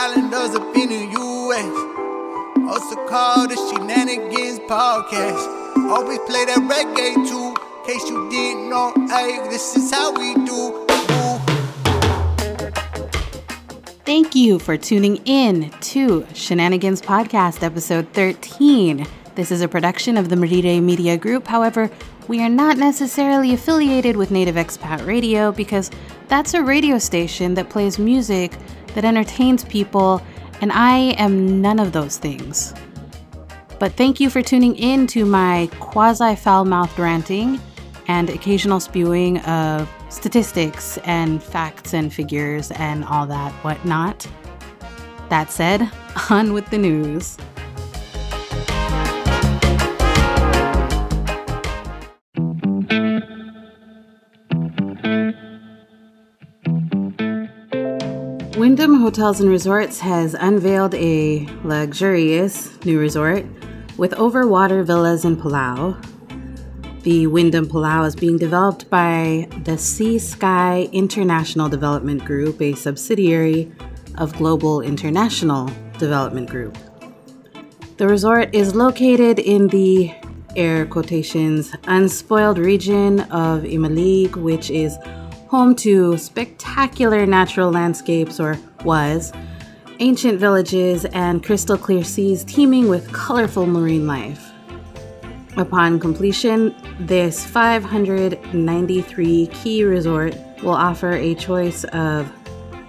Islanders 0.00 0.54
up 0.54 0.76
in 0.76 0.90
the 0.90 1.08
U.S. 1.10 2.70
Also 2.70 2.94
called 3.08 3.50
the 3.50 3.56
Shenanigans 3.56 4.60
Podcast. 4.60 5.44
Always 5.90 6.20
play 6.20 6.44
that 6.44 6.58
reggae 6.70 7.14
too. 7.28 7.56
In 7.80 7.84
case 7.84 8.08
you 8.08 8.30
didn't 8.30 8.70
know, 8.70 8.92
hey, 9.08 9.48
this 9.50 9.76
is 9.76 9.90
how 9.90 10.12
we 10.12 10.34
do. 10.46 10.86
Thank 14.04 14.36
you 14.36 14.60
for 14.60 14.76
tuning 14.76 15.16
in 15.24 15.70
to 15.80 16.24
Shenanigans 16.32 17.02
Podcast, 17.02 17.64
episode 17.64 18.06
13. 18.12 19.04
This 19.34 19.50
is 19.50 19.62
a 19.62 19.68
production 19.68 20.16
of 20.16 20.28
the 20.28 20.36
Merire 20.36 20.80
Media 20.80 21.16
Group. 21.16 21.48
However, 21.48 21.90
we 22.28 22.40
are 22.40 22.48
not 22.48 22.76
necessarily 22.76 23.52
affiliated 23.52 24.16
with 24.16 24.30
Native 24.30 24.54
Expat 24.54 25.04
Radio 25.04 25.50
because 25.50 25.90
that's 26.28 26.54
a 26.54 26.62
radio 26.62 26.98
station 26.98 27.54
that 27.54 27.68
plays 27.68 27.98
music 27.98 28.52
that 28.94 29.04
entertains 29.04 29.64
people, 29.64 30.22
and 30.60 30.72
I 30.72 31.14
am 31.18 31.60
none 31.60 31.78
of 31.78 31.92
those 31.92 32.18
things. 32.18 32.74
But 33.78 33.92
thank 33.92 34.18
you 34.18 34.28
for 34.28 34.42
tuning 34.42 34.74
in 34.76 35.06
to 35.08 35.24
my 35.24 35.70
quasi 35.78 36.34
foul 36.34 36.64
mouthed 36.64 36.98
ranting 36.98 37.60
and 38.08 38.28
occasional 38.30 38.80
spewing 38.80 39.38
of 39.40 39.88
statistics 40.08 40.98
and 41.04 41.42
facts 41.42 41.94
and 41.94 42.12
figures 42.12 42.70
and 42.72 43.04
all 43.04 43.26
that 43.26 43.52
whatnot. 43.64 44.26
That 45.28 45.52
said, 45.52 45.90
on 46.30 46.52
with 46.52 46.68
the 46.70 46.78
news. 46.78 47.36
Wyndham 58.58 58.94
Hotels 58.96 59.40
and 59.40 59.48
Resorts 59.48 60.00
has 60.00 60.34
unveiled 60.34 60.92
a 60.96 61.46
luxurious 61.62 62.84
new 62.84 62.98
resort 62.98 63.46
with 63.96 64.10
overwater 64.14 64.84
villas 64.84 65.24
in 65.24 65.36
Palau. 65.36 65.94
The 67.04 67.28
Wyndham 67.28 67.68
Palau 67.68 68.04
is 68.04 68.16
being 68.16 68.36
developed 68.36 68.90
by 68.90 69.46
the 69.62 69.78
Sea 69.78 70.18
Sky 70.18 70.88
International 70.90 71.68
Development 71.68 72.24
Group, 72.24 72.60
a 72.60 72.74
subsidiary 72.74 73.70
of 74.16 74.36
Global 74.36 74.80
International 74.80 75.70
Development 75.98 76.50
Group. 76.50 76.76
The 77.96 78.08
resort 78.08 78.52
is 78.52 78.74
located 78.74 79.38
in 79.38 79.68
the 79.68 80.12
air 80.56 80.84
quotations 80.84 81.72
unspoiled 81.84 82.58
region 82.58 83.20
of 83.30 83.62
Aimeliik, 83.62 84.34
which 84.34 84.68
is 84.68 84.98
home 85.48 85.74
to 85.74 86.16
spectacular 86.18 87.26
natural 87.26 87.70
landscapes, 87.70 88.38
or 88.38 88.58
was, 88.84 89.32
ancient 89.98 90.38
villages, 90.38 91.06
and 91.06 91.42
crystal 91.42 91.78
clear 91.78 92.04
seas 92.04 92.44
teeming 92.44 92.88
with 92.88 93.12
colorful 93.12 93.66
marine 93.66 94.06
life. 94.06 94.52
Upon 95.56 95.98
completion, 95.98 96.74
this 97.00 97.44
593 97.46 99.46
key 99.48 99.82
resort 99.84 100.36
will 100.62 100.74
offer 100.74 101.12
a 101.12 101.34
choice 101.34 101.84
of 101.84 102.30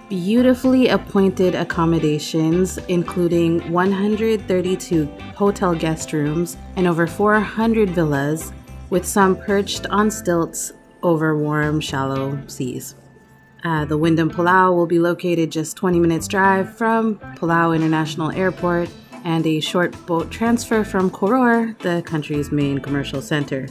beautifully 0.09 0.89
appointed 0.89 1.55
accommodations, 1.55 2.77
including 2.89 3.71
132 3.71 5.05
hotel 5.35 5.73
guest 5.73 6.11
rooms 6.11 6.57
and 6.75 6.85
over 6.87 7.07
400 7.07 7.91
villas, 7.91 8.51
with 8.89 9.05
some 9.05 9.37
perched 9.37 9.85
on 9.87 10.11
stilts 10.11 10.73
over 11.03 11.37
warm, 11.37 11.81
shallow 11.81 12.41
seas. 12.47 12.95
Uh, 13.63 13.85
the 13.85 13.97
Wyndham 13.97 14.31
Palau 14.31 14.73
will 14.73 14.85
be 14.85 14.99
located 14.99 15.51
just 15.51 15.75
20 15.75 15.99
minutes 15.99 16.27
drive 16.27 16.77
from 16.77 17.19
Palau 17.35 17.75
International 17.75 18.31
Airport 18.31 18.89
and 19.25 19.45
a 19.45 19.59
short 19.59 19.93
boat 20.05 20.31
transfer 20.31 20.83
from 20.83 21.09
Koror, 21.09 21.77
the 21.79 22.01
country's 22.03 22.51
main 22.51 22.79
commercial 22.79 23.21
center. 23.21 23.67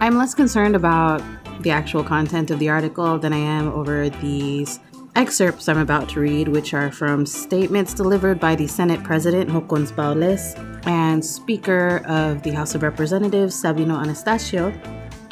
I'm 0.00 0.16
less 0.16 0.34
concerned 0.34 0.74
about 0.74 1.22
the 1.62 1.70
actual 1.70 2.02
content 2.02 2.50
of 2.50 2.58
the 2.58 2.68
article 2.68 3.18
than 3.18 3.32
I 3.32 3.38
am 3.38 3.68
over 3.68 4.08
these 4.08 4.80
excerpts 5.14 5.68
I'm 5.68 5.78
about 5.78 6.08
to 6.10 6.20
read, 6.20 6.48
which 6.48 6.74
are 6.74 6.90
from 6.90 7.26
statements 7.26 7.94
delivered 7.94 8.40
by 8.40 8.56
the 8.56 8.66
Senate 8.66 9.04
President 9.04 9.50
Hokkons 9.50 9.92
Baules 9.92 10.58
and 10.86 11.24
Speaker 11.24 12.02
of 12.06 12.42
the 12.42 12.50
House 12.50 12.74
of 12.74 12.82
Representatives 12.82 13.54
Sabino 13.54 14.02
Anastacio 14.02 14.72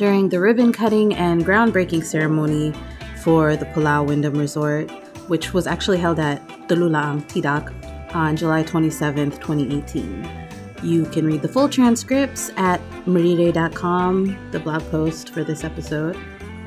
during 0.00 0.30
the 0.30 0.40
ribbon 0.40 0.72
cutting 0.72 1.12
and 1.12 1.44
groundbreaking 1.44 2.02
ceremony 2.02 2.72
for 3.22 3.54
the 3.54 3.66
Palau 3.66 4.06
Wyndham 4.06 4.32
Resort, 4.32 4.90
which 5.28 5.52
was 5.52 5.66
actually 5.66 5.98
held 5.98 6.18
at 6.18 6.40
Telulaang 6.68 7.22
Tidak 7.28 7.70
on 8.14 8.34
July 8.34 8.62
27, 8.62 9.30
2018. 9.32 10.48
You 10.82 11.04
can 11.04 11.26
read 11.26 11.42
the 11.42 11.48
full 11.48 11.68
transcripts 11.68 12.50
at 12.56 12.80
merire.com, 13.04 14.50
the 14.52 14.60
blog 14.60 14.80
post 14.90 15.34
for 15.34 15.44
this 15.44 15.64
episode. 15.64 16.16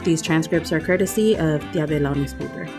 These 0.03 0.21
transcripts 0.21 0.71
are 0.71 0.79
courtesy 0.79 1.35
of 1.35 1.59
Tia 1.71 1.87
Belau 1.87 2.15
newspaper. 2.15 2.69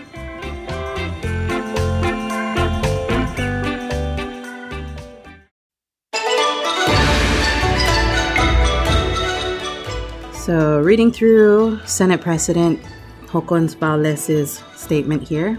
So, 10.45 10.79
reading 10.79 11.11
through 11.11 11.81
Senate 11.87 12.21
President 12.21 12.79
Hokkons 13.29 13.75
Baules' 13.75 14.63
statement 14.77 15.27
here. 15.27 15.59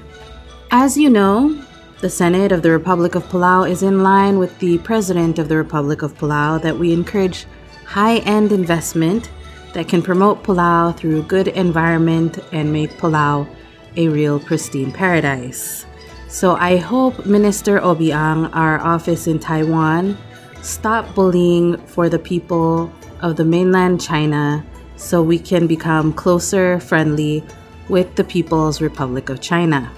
As 0.69 0.95
you 0.95 1.09
know, 1.09 1.59
the 2.01 2.09
Senate 2.11 2.51
of 2.51 2.61
the 2.61 2.69
Republic 2.69 3.15
of 3.15 3.23
Palau 3.23 3.67
is 3.67 3.81
in 3.81 4.03
line 4.03 4.37
with 4.37 4.59
the 4.59 4.77
President 4.77 5.39
of 5.39 5.49
the 5.49 5.57
Republic 5.57 6.03
of 6.03 6.15
Palau 6.19 6.61
that 6.61 6.77
we 6.77 6.93
encourage 6.93 7.47
high 7.83 8.17
end 8.17 8.51
investment 8.51 9.31
that 9.73 9.87
can 9.87 10.03
promote 10.03 10.43
Palau 10.43 10.95
through 10.95 11.23
good 11.23 11.47
environment 11.47 12.37
and 12.51 12.71
make 12.71 12.91
Palau 12.91 13.47
a 13.97 14.07
real 14.07 14.39
pristine 14.39 14.91
paradise. 14.91 15.87
So 16.27 16.57
I 16.57 16.77
hope 16.77 17.25
Minister 17.25 17.79
Obiang, 17.79 18.51
our 18.53 18.79
office 18.81 19.25
in 19.25 19.39
Taiwan, 19.39 20.15
stop 20.61 21.15
bullying 21.15 21.77
for 21.87 22.07
the 22.07 22.19
people 22.19 22.93
of 23.21 23.35
the 23.35 23.45
mainland 23.45 23.99
China 23.99 24.63
so 24.95 25.21
we 25.21 25.39
can 25.39 25.67
become 25.67 26.13
closer, 26.13 26.79
friendly 26.79 27.43
with 27.89 28.15
the 28.15 28.23
People's 28.23 28.81
Republic 28.81 29.29
of 29.29 29.41
China. 29.41 29.91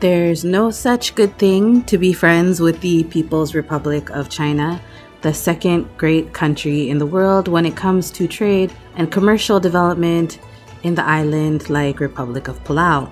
There's 0.00 0.44
no 0.44 0.70
such 0.70 1.14
good 1.14 1.38
thing 1.38 1.82
to 1.84 1.96
be 1.96 2.12
friends 2.12 2.60
with 2.60 2.80
the 2.80 3.04
People's 3.04 3.54
Republic 3.54 4.10
of 4.10 4.28
China, 4.28 4.80
the 5.22 5.32
second 5.32 5.88
great 5.96 6.32
country 6.32 6.90
in 6.90 6.98
the 6.98 7.06
world 7.06 7.48
when 7.48 7.64
it 7.64 7.76
comes 7.76 8.10
to 8.12 8.28
trade 8.28 8.72
and 8.96 9.10
commercial 9.10 9.58
development 9.58 10.38
in 10.82 10.94
the 10.94 11.04
island 11.04 11.70
like 11.70 12.00
Republic 12.00 12.48
of 12.48 12.62
Palau. 12.64 13.10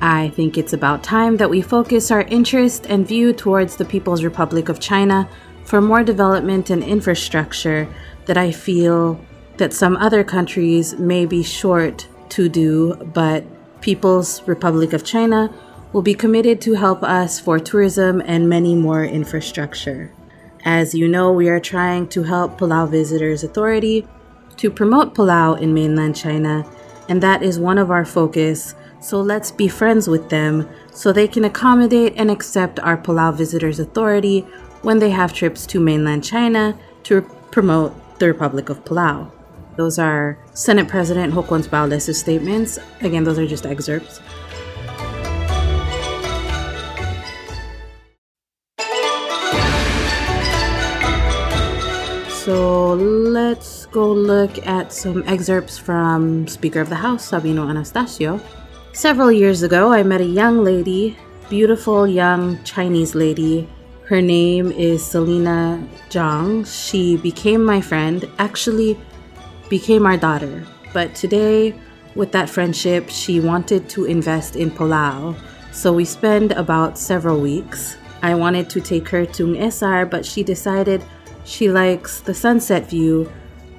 I 0.00 0.30
think 0.30 0.58
it's 0.58 0.72
about 0.72 1.02
time 1.02 1.36
that 1.38 1.50
we 1.50 1.60
focus 1.60 2.10
our 2.10 2.22
interest 2.22 2.86
and 2.88 3.06
view 3.06 3.32
towards 3.32 3.76
the 3.76 3.84
People's 3.84 4.24
Republic 4.24 4.68
of 4.68 4.80
China 4.80 5.28
for 5.64 5.80
more 5.80 6.02
development 6.02 6.70
and 6.70 6.82
infrastructure 6.82 7.88
that 8.26 8.36
I 8.36 8.52
feel 8.52 9.20
that 9.58 9.72
some 9.72 9.96
other 9.96 10.24
countries 10.24 10.98
may 10.98 11.26
be 11.26 11.42
short 11.42 12.08
to 12.30 12.48
do, 12.48 12.94
but 13.12 13.44
People's 13.80 14.42
Republic 14.48 14.92
of 14.92 15.04
China 15.04 15.52
will 15.92 16.02
be 16.02 16.14
committed 16.14 16.60
to 16.60 16.74
help 16.74 17.02
us 17.02 17.38
for 17.38 17.58
tourism 17.58 18.20
and 18.24 18.48
many 18.48 18.74
more 18.74 19.04
infrastructure. 19.04 20.12
As 20.64 20.94
you 20.94 21.08
know, 21.08 21.32
we 21.32 21.48
are 21.48 21.60
trying 21.60 22.08
to 22.08 22.24
help 22.24 22.58
Palau 22.58 22.88
Visitors 22.90 23.44
Authority 23.44 24.06
to 24.56 24.70
promote 24.70 25.14
Palau 25.14 25.58
in 25.60 25.72
mainland 25.72 26.16
China, 26.16 26.66
and 27.08 27.22
that 27.22 27.42
is 27.42 27.58
one 27.58 27.78
of 27.78 27.90
our 27.90 28.04
focus. 28.04 28.74
So 29.00 29.20
let's 29.20 29.50
be 29.50 29.68
friends 29.68 30.08
with 30.08 30.28
them 30.28 30.68
so 30.92 31.12
they 31.12 31.28
can 31.28 31.44
accommodate 31.44 32.14
and 32.16 32.30
accept 32.30 32.80
our 32.80 32.96
Palau 32.96 33.34
Visitors 33.34 33.78
Authority 33.78 34.40
when 34.82 34.98
they 34.98 35.10
have 35.10 35.32
trips 35.32 35.66
to 35.66 35.80
mainland 35.80 36.24
China 36.24 36.76
to 37.04 37.22
promote 37.50 38.18
the 38.18 38.26
Republic 38.26 38.68
of 38.68 38.84
Palau. 38.84 39.30
Those 39.78 40.00
are 40.00 40.36
Senate 40.54 40.88
President 40.88 41.32
Hokkons 41.32 41.68
Baules' 41.68 42.12
statements. 42.12 42.80
Again, 43.00 43.22
those 43.22 43.38
are 43.38 43.46
just 43.46 43.64
excerpts. 43.64 44.18
So 52.42 52.94
let's 52.94 53.86
go 53.86 54.10
look 54.10 54.66
at 54.66 54.92
some 54.92 55.22
excerpts 55.28 55.78
from 55.78 56.48
Speaker 56.48 56.80
of 56.80 56.88
the 56.88 56.96
House, 56.96 57.30
Sabino 57.30 57.70
Anastacio. 57.70 58.40
Several 58.92 59.30
years 59.30 59.62
ago, 59.62 59.92
I 59.92 60.02
met 60.02 60.20
a 60.20 60.24
young 60.24 60.64
lady, 60.64 61.16
beautiful 61.48 62.04
young 62.04 62.60
Chinese 62.64 63.14
lady. 63.14 63.68
Her 64.06 64.20
name 64.20 64.72
is 64.72 65.06
Selena 65.06 65.86
Zhang. 66.10 66.66
She 66.66 67.16
became 67.16 67.64
my 67.64 67.80
friend. 67.80 68.28
Actually, 68.40 68.98
became 69.68 70.06
our 70.06 70.16
daughter. 70.16 70.66
But 70.92 71.14
today, 71.14 71.74
with 72.14 72.32
that 72.32 72.48
friendship, 72.48 73.08
she 73.08 73.40
wanted 73.40 73.88
to 73.90 74.04
invest 74.06 74.56
in 74.56 74.70
Palau 74.70 75.36
So 75.72 75.92
we 75.92 76.04
spend 76.04 76.52
about 76.52 76.98
several 76.98 77.40
weeks. 77.40 77.96
I 78.22 78.34
wanted 78.34 78.68
to 78.70 78.80
take 78.80 79.08
her 79.10 79.24
to 79.26 79.54
Esar, 79.54 80.10
but 80.10 80.26
she 80.26 80.42
decided 80.42 81.04
she 81.44 81.70
likes 81.70 82.20
the 82.20 82.34
sunset 82.34 82.88
view. 82.88 83.30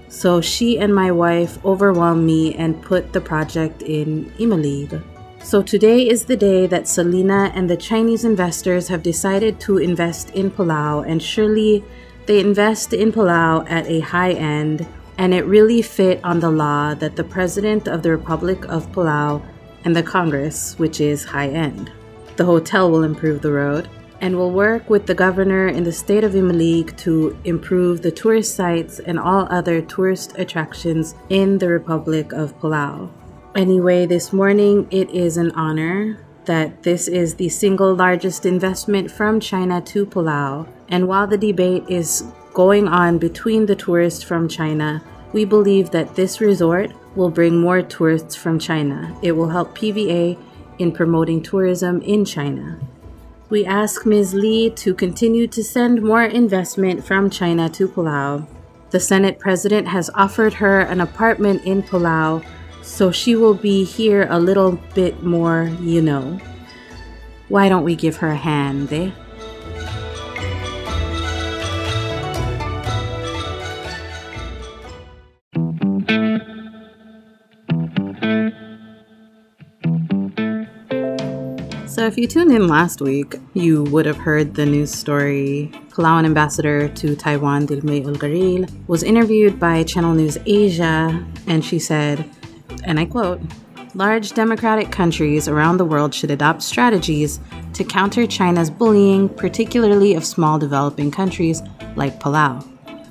So 0.08 0.40
she 0.40 0.80
and 0.80 0.94
my 0.94 1.12
wife 1.12 1.64
overwhelmed 1.66 2.26
me 2.26 2.56
and 2.56 2.82
put 2.82 3.12
the 3.12 3.22
project 3.22 3.82
in 3.82 4.32
Aimeliik. 4.40 5.04
So 5.44 5.62
today 5.62 6.08
is 6.08 6.26
the 6.26 6.38
day 6.38 6.68
that 6.68 6.88
Selina 6.88 7.52
and 7.56 7.70
the 7.70 7.78
Chinese 7.78 8.24
investors 8.24 8.88
have 8.88 9.04
decided 9.04 9.60
to 9.62 9.78
invest 9.78 10.32
in 10.32 10.52
Palau, 10.52 11.06
and 11.08 11.22
surely 11.22 11.84
they 12.28 12.40
invest 12.40 12.94
in 12.94 13.12
Palau 13.12 13.70
at 13.70 13.88
a 13.88 14.00
high 14.00 14.32
end, 14.34 14.86
and 15.19 15.33
it 15.33 15.45
really 15.45 15.81
fit 15.81 16.21
on 16.24 16.39
the 16.39 16.50
law 16.50 16.94
that 16.95 17.18
the 17.18 17.24
President 17.25 17.89
of 17.89 18.01
the 18.01 18.10
Republic 18.10 18.63
of 18.69 18.89
Palau 18.94 19.45
and 19.83 19.94
the 19.94 20.01
Congress, 20.01 20.80
which 20.80 21.01
is 21.01 21.25
high 21.25 21.50
end. 21.50 21.92
The 22.38 22.45
hotel 22.45 22.89
will 22.89 23.04
improve 23.04 23.42
the 23.42 23.51
road 23.51 23.89
and 24.21 24.38
will 24.38 24.51
work 24.51 24.89
with 24.89 25.07
the 25.07 25.13
governor 25.13 25.68
in 25.68 25.83
the 25.83 25.92
state 25.92 26.24
of 26.24 26.31
Aimeliik 26.31 26.95
to 27.00 27.38
improve 27.44 28.01
the 28.01 28.12
tourist 28.12 28.56
sites 28.56 29.00
and 29.00 29.19
all 29.19 29.45
other 29.51 29.81
tourist 29.81 30.36
attractions 30.38 31.16
in 31.27 31.57
the 31.57 31.68
Republic 31.68 32.31
of 32.31 32.57
Palau. 32.60 33.12
Anyway, 33.56 34.06
this 34.06 34.31
morning 34.31 34.88
it 34.89 35.10
is 35.10 35.36
an 35.36 35.51
honor 35.51 36.18
that 36.45 36.83
this 36.83 37.10
is 37.10 37.36
the 37.36 37.50
single 37.50 37.94
largest 37.94 38.45
investment 38.45 39.12
from 39.12 39.42
China 39.42 39.81
to 39.81 40.06
Palau. 40.06 40.66
And 40.88 41.10
while 41.10 41.27
the 41.27 41.38
debate 41.38 41.83
is 41.89 42.24
going 42.60 42.90
on 42.90 43.18
between 43.18 43.68
the 43.68 43.74
tourists 43.74 44.22
from 44.22 44.46
China, 44.46 45.02
we 45.32 45.46
believe 45.46 45.92
that 45.92 46.14
this 46.16 46.42
resort 46.42 46.92
will 47.16 47.30
bring 47.30 47.58
more 47.58 47.82
tourists 47.82 48.36
from 48.36 48.60
China. 48.60 49.18
It 49.22 49.32
will 49.32 49.48
help 49.48 49.78
PVA 49.78 50.38
in 50.78 50.92
promoting 50.92 51.42
tourism 51.42 52.02
in 52.02 52.26
China. 52.26 52.78
We 53.50 53.66
ask 53.66 54.06
Ms. 54.06 54.34
Lee 54.34 54.72
to 54.72 54.94
continue 54.94 55.48
to 55.48 55.64
send 55.64 56.02
more 56.02 56.26
investment 56.26 57.06
from 57.06 57.30
China 57.30 57.70
to 57.70 57.88
Palau. 57.88 58.46
The 58.90 59.00
Senate 59.00 59.40
President 59.40 59.88
has 59.88 60.10
offered 60.14 60.56
her 60.56 60.82
an 60.82 61.00
apartment 61.00 61.64
in 61.64 61.82
Palau 61.82 62.44
so 62.82 63.10
she 63.10 63.38
will 63.38 63.54
be 63.54 63.86
here 63.86 64.28
a 64.30 64.38
little 64.38 64.74
bit 64.94 65.24
more, 65.24 65.72
you 65.80 66.02
know. 66.02 66.38
Why 67.48 67.70
don't 67.70 67.86
we 67.86 67.96
give 67.96 68.18
her 68.18 68.32
a 68.32 68.36
hand, 68.36 68.92
eh? 68.92 69.12
If 82.10 82.18
you 82.18 82.26
tuned 82.26 82.52
in 82.52 82.68
last 82.68 83.02
week, 83.02 83.36
you 83.54 83.84
would 83.84 84.08
have 84.08 84.18
heard 84.18 84.56
the 84.56 84.66
news 84.66 84.90
story. 84.92 85.72
Palauan 85.92 86.26
ambassador 86.26 86.88
to 86.88 87.16
Taiwan, 87.16 87.68
Dilmei 87.68 88.04
Olkeriil, 88.04 88.68
was 88.88 89.04
interviewed 89.04 89.60
by 89.60 89.84
Channel 89.84 90.16
News 90.16 90.36
Asia, 90.48 91.24
and 91.46 91.64
she 91.64 91.78
said, 91.78 92.28
and 92.84 93.00
I 93.00 93.06
quote, 93.06 93.40
Large 93.94 94.34
democratic 94.34 94.92
countries 94.92 95.48
around 95.48 95.78
the 95.78 95.86
world 95.86 96.16
should 96.16 96.32
adopt 96.32 96.64
strategies 96.64 97.40
to 97.74 97.84
counter 97.84 98.26
China's 98.26 98.72
bullying, 98.72 99.30
particularly 99.30 100.16
of 100.16 100.26
small 100.26 100.58
developing 100.58 101.12
countries 101.12 101.62
like 101.96 102.20
Palau. 102.20 102.66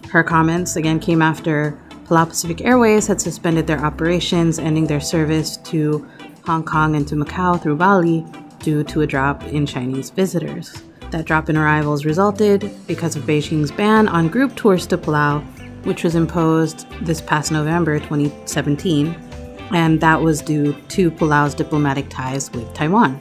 Her 0.08 0.24
comments 0.24 0.74
again 0.74 0.98
came 0.98 1.22
after 1.22 1.80
Palau 2.06 2.28
Pacific 2.28 2.62
Airways 2.62 3.06
had 3.06 3.20
suspended 3.20 3.68
their 3.68 3.78
operations, 3.78 4.58
ending 4.58 4.88
their 4.88 5.00
service 5.00 5.56
to 5.58 6.04
Hong 6.46 6.64
Kong 6.64 6.96
and 6.96 7.06
to 7.06 7.14
Macau 7.14 7.62
through 7.62 7.76
Bali 7.76 8.26
due 8.60 8.84
to 8.84 9.02
a 9.02 9.06
drop 9.06 9.44
in 9.44 9.66
Chinese 9.66 10.10
visitors. 10.10 10.82
That 11.10 11.24
drop 11.24 11.48
in 11.48 11.56
arrivals 11.56 12.04
resulted 12.04 12.70
because 12.86 13.16
of 13.16 13.22
Beijing's 13.24 13.70
ban 13.70 14.08
on 14.08 14.28
group 14.28 14.54
tours 14.56 14.86
to 14.88 14.98
Palau, 14.98 15.42
which 15.84 16.04
was 16.04 16.14
imposed 16.14 16.86
this 17.02 17.20
past 17.20 17.50
November 17.50 17.98
2017 17.98 19.28
and 19.72 20.00
that 20.00 20.20
was 20.20 20.40
due 20.40 20.72
to 20.88 21.10
Palau's 21.10 21.54
diplomatic 21.54 22.08
ties 22.08 22.50
with 22.52 22.72
Taiwan. 22.74 23.20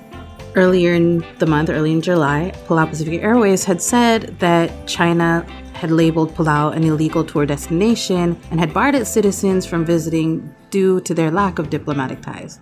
Earlier 0.56 0.94
in 0.94 1.24
the 1.40 1.46
month, 1.46 1.70
early 1.70 1.92
in 1.92 2.02
July, 2.02 2.52
Palau 2.66 2.90
Pacific 2.90 3.22
Airways 3.22 3.64
had 3.64 3.82
said 3.82 4.40
that 4.40 4.72
China 4.88 5.46
had 5.74 5.92
labeled 5.92 6.34
Palau 6.34 6.76
an 6.76 6.84
illegal 6.84 7.24
tour 7.24 7.46
destination 7.46 8.40
and 8.50 8.60
had 8.60 8.74
barred 8.74 8.96
its 8.96 9.10
citizens 9.10 9.66
from 9.66 9.86
visiting 9.86 10.54
due 10.72 11.00
to 11.02 11.14
their 11.14 11.30
lack 11.30 11.60
of 11.60 11.70
diplomatic 11.70 12.22
ties. 12.22 12.60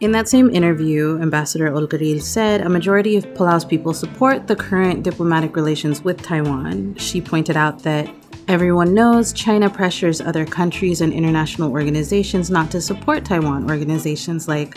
In 0.00 0.12
that 0.12 0.28
same 0.30 0.48
interview, 0.48 1.18
Ambassador 1.20 1.70
Olkeriil 1.70 2.22
said 2.22 2.62
a 2.62 2.70
majority 2.70 3.16
of 3.16 3.26
Palau's 3.34 3.66
people 3.66 3.92
support 3.92 4.46
the 4.46 4.56
current 4.56 5.02
diplomatic 5.02 5.54
relations 5.54 6.02
with 6.02 6.22
Taiwan. 6.22 6.94
She 6.96 7.20
pointed 7.20 7.56
out 7.56 7.82
that 7.82 8.08
Everyone 8.48 8.94
knows 8.94 9.32
China 9.32 9.70
pressures 9.70 10.20
other 10.20 10.44
countries 10.44 11.00
and 11.02 11.12
international 11.12 11.70
organizations 11.70 12.50
not 12.50 12.68
to 12.72 12.80
support 12.80 13.24
Taiwan. 13.24 13.70
Organizations 13.70 14.48
like 14.48 14.74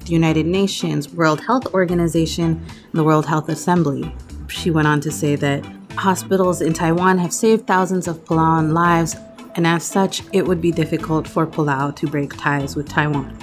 the 0.00 0.10
United 0.12 0.44
Nations, 0.44 1.08
World 1.14 1.40
Health 1.40 1.72
Organization, 1.72 2.46
and 2.46 2.92
the 2.94 3.04
World 3.04 3.24
Health 3.26 3.48
Assembly. 3.48 4.12
She 4.48 4.72
went 4.72 4.88
on 4.88 5.00
to 5.02 5.12
say 5.12 5.36
that 5.36 5.64
hospitals 5.94 6.62
in 6.62 6.72
Taiwan 6.72 7.18
have 7.18 7.32
saved 7.32 7.64
thousands 7.64 8.08
of 8.08 8.24
Palauan 8.24 8.72
lives, 8.72 9.14
and 9.54 9.68
as 9.68 9.84
such, 9.84 10.22
it 10.32 10.44
would 10.44 10.60
be 10.60 10.72
difficult 10.72 11.28
for 11.28 11.46
Palau 11.46 11.94
to 11.94 12.06
break 12.08 12.36
ties 12.36 12.74
with 12.74 12.88
Taiwan. 12.88 13.38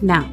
Now, 0.00 0.28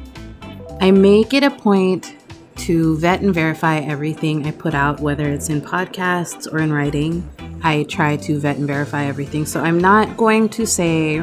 I 0.82 0.90
make 0.92 1.34
it 1.34 1.42
a 1.42 1.50
point 1.50 2.16
to 2.56 2.96
vet 2.96 3.20
and 3.20 3.34
verify 3.34 3.80
everything 3.80 4.46
I 4.46 4.50
put 4.50 4.72
out, 4.72 4.98
whether 4.98 5.30
it's 5.30 5.50
in 5.50 5.60
podcasts 5.60 6.50
or 6.50 6.58
in 6.58 6.72
writing. 6.72 7.28
I 7.62 7.82
try 7.82 8.16
to 8.16 8.40
vet 8.40 8.56
and 8.56 8.66
verify 8.66 9.04
everything. 9.04 9.44
So 9.44 9.60
I'm 9.60 9.78
not 9.78 10.16
going 10.16 10.48
to 10.48 10.66
say 10.66 11.18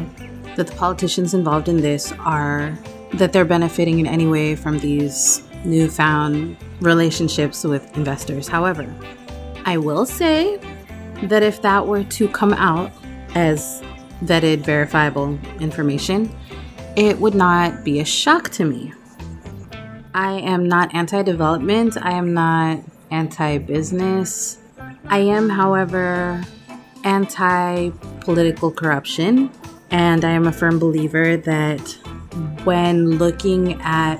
that 0.56 0.68
the 0.68 0.75
politicians 0.75 1.33
involved 1.33 1.69
in 1.69 1.77
this 1.77 2.12
are 2.19 2.77
that 3.13 3.33
they're 3.33 3.45
benefiting 3.45 3.98
in 3.98 4.06
any 4.06 4.27
way 4.27 4.56
from 4.56 4.77
these 4.77 5.42
newfound 5.65 6.56
relationships 6.80 7.63
with 7.63 7.98
investors. 7.98 8.48
However, 8.48 8.88
I 9.65 9.77
will 9.77 10.06
say 10.06 10.57
that 11.24 11.42
if 11.42 11.63
that 11.63 11.88
were 11.88 12.04
to 12.04 12.27
come 12.30 12.54
out 12.54 12.92
as 13.33 13.81
vetted, 14.24 14.59
verifiable 14.59 15.39
information, 15.59 16.30
it 16.95 17.18
would 17.18 17.33
not 17.33 17.83
be 17.83 18.00
a 18.01 18.06
shock 18.06 18.50
to 18.51 18.63
me. 18.63 18.94
I 20.18 20.40
am 20.40 20.68
not 20.68 20.96
anti 20.96 21.22
development, 21.22 21.96
I 21.96 22.14
am 22.14 22.34
not 22.34 22.80
anti 23.12 23.59
business. 23.59 24.57
I 25.06 25.19
am, 25.19 25.47
however, 25.47 26.44
anti 27.04 27.92
political 28.21 28.71
corruption, 28.71 29.52
and 29.92 30.26
I 30.26 30.31
am 30.31 30.47
a 30.47 30.52
firm 30.52 30.80
believer 30.80 31.38
that 31.38 31.81
when 32.64 33.19
looking 33.19 33.80
at 33.83 34.18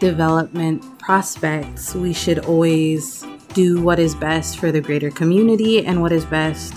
development 0.00 0.82
prospects, 0.98 1.94
we 1.94 2.12
should 2.12 2.40
always 2.40 3.24
do 3.54 3.80
what 3.80 4.00
is 4.00 4.16
best 4.16 4.58
for 4.58 4.72
the 4.72 4.80
greater 4.80 5.12
community 5.12 5.86
and 5.86 6.02
what 6.02 6.10
is 6.10 6.24
best 6.24 6.74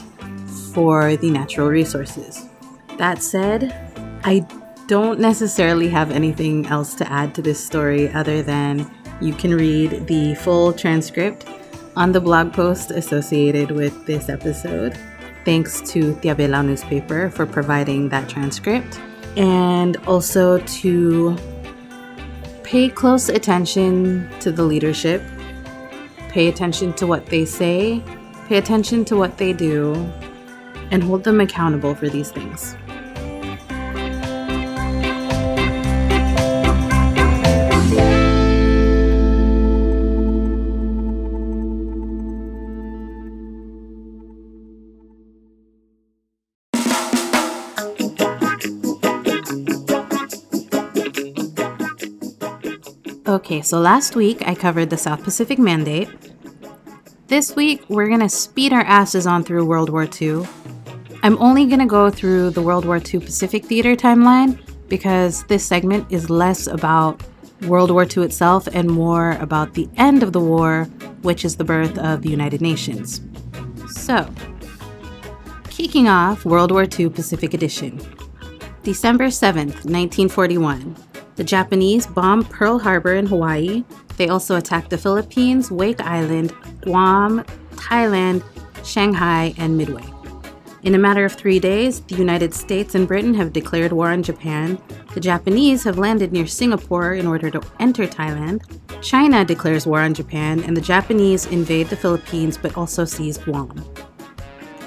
for 0.75 1.15
the 1.15 1.31
natural 1.31 1.69
resources. 1.69 2.45
That 2.99 3.23
said, 3.23 3.73
I 4.23 4.45
don't 4.89 5.19
necessarily 5.19 5.87
have 5.87 6.09
anything 6.09 6.65
else 6.65 6.95
to 6.95 7.07
add 7.11 7.35
to 7.35 7.43
this 7.43 7.63
story 7.63 8.11
other 8.13 8.41
than 8.41 8.89
you 9.21 9.31
can 9.31 9.53
read 9.53 10.07
the 10.07 10.33
full 10.33 10.73
transcript 10.73 11.45
on 11.95 12.11
the 12.11 12.19
blog 12.19 12.51
post 12.51 12.89
associated 12.89 13.69
with 13.69 13.93
this 14.07 14.29
episode. 14.29 14.97
Thanks 15.45 15.79
to 15.91 16.19
Tia 16.21 16.33
Belau 16.33 16.65
newspaper 16.65 17.29
for 17.29 17.45
providing 17.45 18.09
that 18.09 18.27
transcript, 18.27 18.99
and 19.37 19.95
also 20.07 20.57
to 20.57 21.37
pay 22.63 22.89
close 22.89 23.29
attention 23.29 24.27
to 24.39 24.51
the 24.51 24.63
leadership, 24.63 25.21
pay 26.29 26.47
attention 26.47 26.93
to 26.93 27.05
what 27.05 27.27
they 27.27 27.45
say, 27.45 28.03
pay 28.47 28.57
attention 28.57 29.05
to 29.05 29.15
what 29.15 29.37
they 29.37 29.53
do, 29.53 29.93
and 30.89 31.03
hold 31.03 31.23
them 31.23 31.39
accountable 31.41 31.93
for 31.93 32.09
these 32.09 32.31
things. 32.31 32.75
Okay, 53.49 53.63
so 53.63 53.79
last 53.79 54.15
week 54.15 54.47
I 54.47 54.53
covered 54.53 54.91
the 54.91 54.97
South 54.97 55.23
Pacific 55.23 55.57
Mandate. 55.57 56.07
This 57.25 57.55
week 57.55 57.83
we're 57.89 58.05
going 58.05 58.19
to 58.19 58.29
speed 58.29 58.71
our 58.71 58.83
asses 58.83 59.25
on 59.25 59.43
through 59.43 59.65
World 59.65 59.89
War 59.89 60.07
II. 60.21 60.47
I'm 61.23 61.35
only 61.41 61.65
going 61.65 61.79
to 61.79 61.87
go 61.87 62.11
through 62.11 62.51
the 62.51 62.61
World 62.61 62.85
War 62.85 62.97
II 62.97 63.21
Pacific 63.21 63.65
Theater 63.65 63.95
timeline 63.95 64.61
because 64.87 65.45
this 65.45 65.65
segment 65.65 66.05
is 66.11 66.29
less 66.29 66.67
about 66.67 67.23
World 67.63 67.89
War 67.89 68.05
II 68.05 68.21
itself 68.21 68.67
and 68.67 68.87
more 68.87 69.31
about 69.39 69.73
the 69.73 69.89
end 69.97 70.21
of 70.21 70.31
the 70.31 70.39
war, 70.39 70.83
which 71.23 71.43
is 71.43 71.55
the 71.55 71.63
birth 71.63 71.97
of 71.97 72.21
the 72.21 72.29
United 72.29 72.61
Nations. 72.61 73.19
So, 73.87 74.31
kicking 75.71 76.07
off 76.07 76.45
World 76.45 76.69
War 76.69 76.85
II 76.85 77.09
Pacific 77.09 77.55
Edition. 77.55 77.99
December 78.83 79.29
7th, 79.29 79.85
1941. 79.89 81.08
The 81.39 81.45
Japanese 81.45 82.05
bombed 82.05 82.49
Pearl 82.49 82.79
Harbor 82.79 83.13
in 83.13 83.25
Hawaii. 83.25 83.85
They 84.17 84.27
also 84.27 84.57
attacked 84.57 84.89
the 84.89 84.97
Philippines, 84.97 85.71
Wake 85.71 86.01
Island, 86.01 86.53
Guam, 86.81 87.45
Thailand, 87.75 88.43
Shanghai, 88.83 89.53
and 89.57 89.77
Midway. 89.77 90.03
In 90.83 90.95
a 90.95 90.97
matter 90.97 91.23
of 91.23 91.31
three 91.31 91.57
days, 91.57 92.01
the 92.01 92.15
United 92.15 92.53
States 92.53 92.93
and 92.93 93.07
Britain 93.07 93.33
have 93.35 93.53
declared 93.53 93.93
war 93.93 94.09
on 94.09 94.21
Japan. 94.21 94.77
The 95.13 95.21
Japanese 95.21 95.81
have 95.85 95.97
landed 95.97 96.33
near 96.33 96.45
Singapore 96.45 97.13
in 97.13 97.25
order 97.25 97.49
to 97.51 97.61
enter 97.79 98.05
Thailand. 98.05 98.59
China 99.01 99.45
declares 99.45 99.87
war 99.87 100.01
on 100.01 100.13
Japan, 100.13 100.61
and 100.65 100.75
the 100.75 100.81
Japanese 100.81 101.45
invade 101.45 101.87
the 101.87 101.95
Philippines 101.95 102.57
but 102.57 102.75
also 102.75 103.05
seize 103.05 103.37
Guam. 103.37 103.81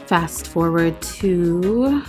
Fast 0.05 0.49
forward 0.49 1.01
to 1.01 2.03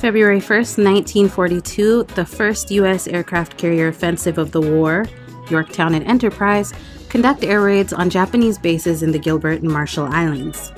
February 0.00 0.40
1st, 0.40 0.82
1942, 0.82 2.04
the 2.14 2.24
first 2.24 2.70
U.S. 2.70 3.06
aircraft 3.06 3.58
carrier 3.58 3.88
offensive 3.88 4.38
of 4.38 4.50
the 4.50 4.60
war, 4.60 5.04
Yorktown 5.50 5.94
and 5.94 6.06
Enterprise, 6.06 6.72
conduct 7.10 7.44
air 7.44 7.60
raids 7.60 7.92
on 7.92 8.08
Japanese 8.08 8.56
bases 8.56 9.02
in 9.02 9.12
the 9.12 9.18
Gilbert 9.18 9.60
and 9.60 9.70
Marshall 9.70 10.06
Islands. 10.06 10.72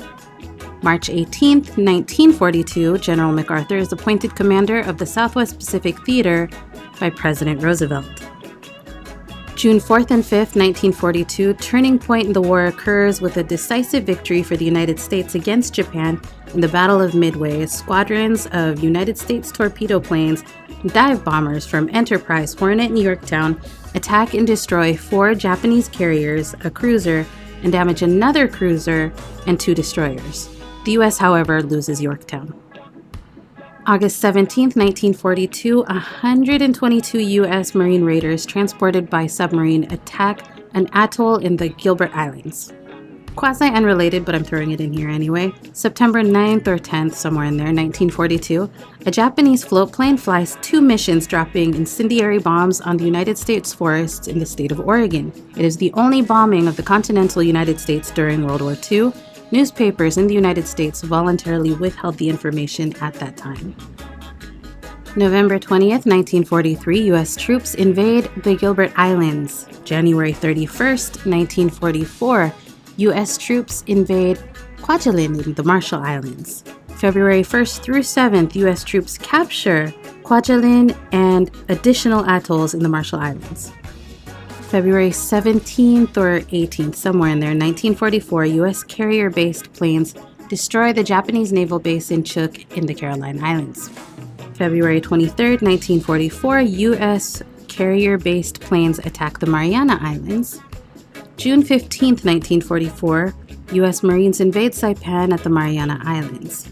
March 0.83 1.09
18, 1.09 1.59
1942, 1.59 2.99
General 2.99 3.31
MacArthur 3.31 3.77
is 3.77 3.93
appointed 3.93 4.35
commander 4.35 4.81
of 4.81 4.99
the 4.99 5.07
Southwest 5.07 5.57
Pacific 5.57 6.05
Theater 6.05 6.51
by 6.99 7.09
President 7.09 7.63
Roosevelt. 7.63 8.09
June 9.55 9.79
4th 9.79 10.11
and 10.11 10.25
5th, 10.25 10.57
1942, 10.57 11.55
turning 11.55 11.97
point 11.97 12.27
in 12.27 12.33
the 12.33 12.43
war 12.43 12.67
occurs 12.67 13.21
with 13.21 13.37
a 13.37 13.45
decisive 13.45 14.03
victory 14.03 14.43
for 14.43 14.57
the 14.57 14.65
United 14.65 14.99
States 14.99 15.37
against 15.37 15.75
Japan 15.75 16.21
in 16.55 16.61
the 16.61 16.69
Battle 16.69 17.01
of 17.01 17.15
Midway. 17.15 17.67
Squadrons 17.67 18.47
of 18.53 18.83
United 18.83 19.19
States 19.19 19.51
torpedo 19.51 20.01
planes 20.01 20.45
dive 20.87 21.25
bombers 21.25 21.67
from 21.67 21.89
Enterprise, 21.95 22.55
Hornet, 22.55 22.91
and 22.91 22.99
Yorktown 22.99 23.61
attack 23.95 24.35
and 24.35 24.47
destroy 24.47 24.97
four 24.97 25.35
Japanese 25.35 25.89
carriers, 25.89 26.55
a 26.65 26.71
cruiser, 26.71 27.27
and 27.63 27.73
damage 27.73 28.03
another 28.03 28.49
cruiser 28.49 29.13
and 29.47 29.59
two 29.59 29.75
destroyers. 29.75 30.49
The 30.85 30.93
US, 30.93 31.19
however, 31.19 31.63
loses 31.63 32.03
Yorktown. 32.03 32.55
August 33.87 34.21
17, 34.21 34.67
1942, 34.67 35.83
122 35.83 37.19
U.S. 37.19 37.75
Marine 37.75 38.05
raiders 38.05 38.47
transported 38.47 39.11
by 39.11 39.27
submarine 39.27 39.93
attack 39.93 40.47
an 40.75 40.89
atoll 40.93 41.37
in 41.37 41.57
the 41.57 41.69
Gilbert 41.69 42.11
Islands. 42.15 42.73
Quasi 43.35 43.67
unrelated, 43.67 44.25
but 44.25 44.35
I'm 44.35 44.45
throwing 44.45 44.73
it 44.73 44.81
in 44.81 44.93
here 44.93 45.09
anyway. 45.09 45.53
September 45.73 46.23
9th 46.23 46.67
or 46.67 46.79
10th, 46.79 47.15
somewhere 47.15 47.47
in 47.47 47.57
there, 47.57 47.67
1942, 47.67 48.71
a 49.07 49.11
Japanese 49.11 49.65
float 49.65 49.93
plane 49.93 50.17
flies 50.17 50.57
two 50.63 50.81
missions 50.81 51.27
dropping 51.27 51.75
incendiary 51.75 52.39
bombs 52.39 52.81
on 52.81 52.97
the 52.97 53.05
United 53.05 53.39
States 53.39 53.73
forests 53.73 54.29
in 54.29 54.39
the 54.39 54.47
state 54.47 54.71
of 54.71 54.81
Oregon. 54.81 55.33
It 55.57 55.65
is 55.65 55.77
the 55.77 55.93
only 55.95 56.23
bombing 56.23 56.69
of 56.69 56.77
the 56.77 56.83
continental 56.83 57.43
United 57.43 57.81
States 57.81 58.11
during 58.11 58.47
World 58.47 58.63
War 58.63 58.77
II 58.91 59.13
Newspapers 59.53 60.17
in 60.17 60.27
the 60.27 60.35
United 60.35 60.67
States 60.67 61.03
voluntarily 61.03 61.75
withheld 61.75 62.17
the 62.17 62.29
information 62.29 62.95
at 63.03 63.13
that 63.15 63.37
time. 63.37 63.77
November 65.15 65.59
20th, 65.59 66.07
1943, 66.07 67.03
U.S. 67.09 67.37
troops 67.37 67.75
invade 67.75 68.31
the 68.45 68.57
Gilbert 68.57 68.93
Islands. 68.97 69.67
January 69.85 70.33
31st, 70.33 71.27
1944, 71.27 72.55
U.S. 72.97 73.39
troops 73.39 73.83
invade 73.87 74.39
Kwajalein 74.79 75.47
in 75.47 75.55
the 75.55 75.63
Marshall 75.63 76.01
Islands. 76.01 76.65
February 76.97 77.43
1st 77.43 77.81
through 77.81 78.01
7th, 78.01 78.55
U.S. 78.55 78.85
troops 78.85 79.19
capture 79.19 79.93
Kwajalein 80.23 80.97
and 81.13 81.51
additional 81.69 82.25
atolls 82.29 82.75
in 82.75 82.83
the 82.83 82.89
Marshall 82.89 83.19
Islands. 83.19 83.73
February 84.71 85.11
17th 85.11 86.17
or 86.17 86.41
18th, 86.41 86.95
somewhere 86.95 87.31
in 87.31 87.41
there, 87.41 87.51
1944, 87.51 88.45
U.S. 88.47 88.83
carrier 88.83 89.31
based 89.31 89.73
planes 89.73 90.15
destroy 90.49 90.93
the 90.93 91.03
Japanese 91.03 91.53
naval 91.53 91.79
base 91.79 92.11
in 92.11 92.23
Chuuk 92.23 92.71
in 92.77 92.87
the 92.87 92.95
Caroline 92.95 93.43
Islands. 93.43 93.89
February 94.55 95.01
23rd, 95.01 95.63
1944, 95.63 96.61
U.S. 96.61 97.43
carrier 97.69 98.17
based 98.17 98.61
planes 98.61 98.99
attack 99.01 99.41
the 99.41 99.47
Mariana 99.47 99.99
Islands. 100.01 100.61
June 101.43 101.61
15, 101.61 102.11
1944, 102.11 103.35
U.S. 103.73 104.05
Marines 104.05 104.39
invade 104.39 104.71
Saipan 104.71 105.33
at 105.33 105.43
the 105.43 105.51
Mariana 105.51 106.01
Islands. 106.05 106.69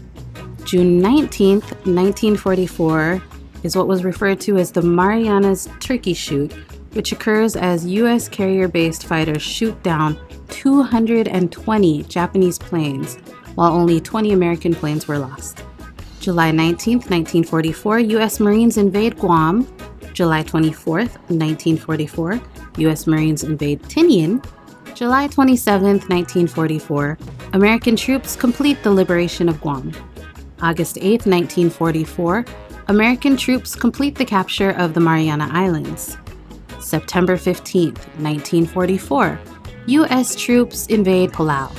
June 0.63 0.97
19, 0.97 1.59
1944, 1.59 3.21
is 3.63 3.75
what 3.75 3.89
was 3.89 4.05
referred 4.05 4.39
to 4.39 4.55
as 4.55 4.71
the 4.71 4.81
Marianas 4.81 5.67
Turkey 5.81 6.13
Shoot, 6.13 6.53
which 6.93 7.11
occurs 7.11 7.57
as 7.57 7.85
U.S. 7.85 8.29
carrier 8.29 8.69
based 8.69 9.05
fighters 9.05 9.41
shoot 9.41 9.75
down 9.83 10.17
220 10.47 12.03
Japanese 12.03 12.57
planes, 12.57 13.17
while 13.55 13.73
only 13.73 13.99
20 13.99 14.31
American 14.31 14.73
planes 14.73 15.05
were 15.05 15.19
lost. 15.19 15.65
July 16.21 16.51
19, 16.51 16.99
1944, 16.99 17.99
U.S. 17.99 18.39
Marines 18.39 18.77
invade 18.77 19.19
Guam. 19.19 19.67
July 20.13 20.43
24, 20.43 20.99
1944, 20.99 22.41
U.S. 22.77 23.05
Marines 23.05 23.43
invade 23.43 23.81
Tinian. 23.83 24.41
July 25.01 25.25
27, 25.25 25.83
1944, 25.83 27.17
American 27.53 27.95
troops 27.95 28.35
complete 28.35 28.83
the 28.83 28.91
liberation 28.91 29.49
of 29.49 29.59
Guam. 29.59 29.91
August 30.61 30.99
8, 30.99 31.25
1944, 31.25 32.45
American 32.87 33.35
troops 33.35 33.73
complete 33.73 34.13
the 34.13 34.23
capture 34.23 34.73
of 34.73 34.93
the 34.93 34.99
Mariana 34.99 35.49
Islands. 35.51 36.17
September 36.79 37.35
15, 37.35 37.95
1944, 37.95 39.39
U.S. 39.87 40.35
troops 40.35 40.85
invade 40.85 41.31
Palau. 41.31 41.71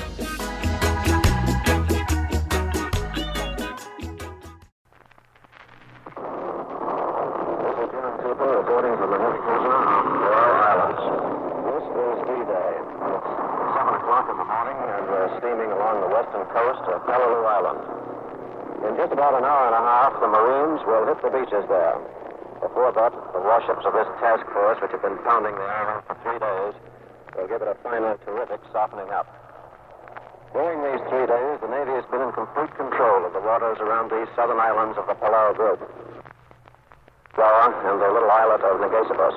Warships 23.52 23.84
of 23.84 23.92
this 23.92 24.08
task 24.16 24.48
force, 24.48 24.80
which 24.80 24.96
have 24.96 25.04
been 25.04 25.20
pounding 25.28 25.52
the 25.52 25.68
island 25.68 26.00
for 26.08 26.16
three 26.24 26.40
days, 26.40 26.72
will 27.36 27.44
give 27.52 27.60
it 27.60 27.68
a 27.68 27.76
final 27.84 28.16
terrific 28.24 28.64
softening 28.72 29.12
up. 29.12 29.28
During 30.56 30.80
these 30.80 31.04
three 31.12 31.28
days, 31.28 31.60
the 31.60 31.68
Navy 31.68 31.92
has 31.92 32.08
been 32.08 32.24
in 32.24 32.32
complete 32.32 32.72
control 32.80 33.28
of 33.28 33.36
the 33.36 33.44
waters 33.44 33.76
around 33.76 34.08
these 34.08 34.24
southern 34.32 34.56
islands 34.56 34.96
of 34.96 35.04
the 35.04 35.12
Palau 35.20 35.52
Group. 35.52 35.84
Java 37.36 37.76
and 37.92 38.00
the 38.00 38.08
little 38.08 38.32
islet 38.32 38.64
of 38.64 38.80
Negasitos. 38.80 39.36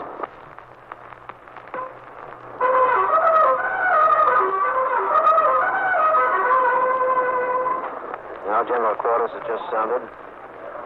Now, 8.47 8.63
General 8.63 8.95
Quarters 8.95 9.31
has 9.35 9.43
just 9.43 9.63
sounded. 9.67 10.07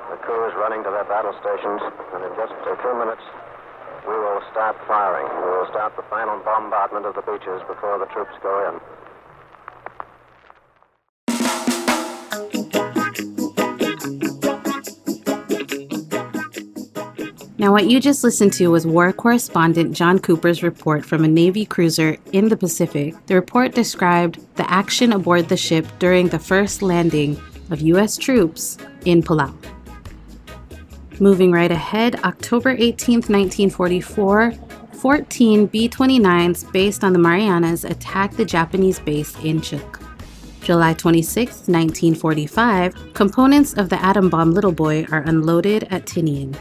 The 0.09 0.17
crew 0.25 0.49
is 0.49 0.53
running 0.57 0.81
to 0.81 0.89
their 0.89 1.05
battle 1.05 1.37
stations, 1.37 1.81
and 2.13 2.23
in 2.23 2.33
just 2.35 2.53
a 2.53 2.75
few 2.81 2.93
minutes, 2.97 3.21
we 4.07 4.13
will 4.13 4.41
start 4.51 4.75
firing. 4.87 5.27
We 5.27 5.49
will 5.51 5.67
start 5.69 5.95
the 5.95 6.03
final 6.09 6.39
bombardment 6.43 7.05
of 7.05 7.15
the 7.15 7.21
beaches 7.21 7.61
before 7.67 7.99
the 7.99 8.05
troops 8.07 8.33
go 8.41 8.53
in. 8.69 8.79
Now, 17.59 17.73
what 17.73 17.89
you 17.89 17.99
just 17.99 18.23
listened 18.23 18.53
to 18.53 18.69
was 18.69 18.87
war 18.87 19.11
correspondent 19.11 19.93
John 19.93 20.17
Cooper's 20.17 20.63
report 20.63 21.05
from 21.05 21.25
a 21.25 21.27
Navy 21.27 21.65
cruiser 21.65 22.15
in 22.31 22.47
the 22.47 22.55
Pacific. 22.55 23.13
The 23.25 23.35
report 23.35 23.75
described 23.75 24.39
the 24.55 24.69
action 24.71 25.11
aboard 25.11 25.49
the 25.49 25.57
ship 25.57 25.85
during 25.99 26.29
the 26.29 26.39
first 26.39 26.81
landing 26.81 27.37
of 27.69 27.81
U.S. 27.81 28.15
troops 28.15 28.77
in 29.03 29.21
Palau. 29.21 29.53
Moving 31.21 31.51
right 31.51 31.69
ahead, 31.69 32.15
October 32.23 32.69
18, 32.69 33.15
1944, 33.15 34.53
14 34.93 35.65
B 35.65 35.89
29s 35.89 36.71
based 36.71 37.03
on 37.03 37.11
the 37.11 37.19
Marianas 37.19 37.83
attacked 37.83 38.37
the 38.37 38.45
Japanese 38.45 38.99
base 38.99 39.35
in 39.43 39.59
Chuuk. 39.59 40.01
July 40.61 40.93
26, 40.93 41.67
1945, 41.67 43.13
components 43.13 43.73
of 43.73 43.89
the 43.89 44.01
atom 44.01 44.29
bomb 44.29 44.53
Little 44.53 44.71
Boy 44.71 45.05
are 45.11 45.23
unloaded 45.23 45.83
at 45.89 46.05
Tinian. 46.05 46.57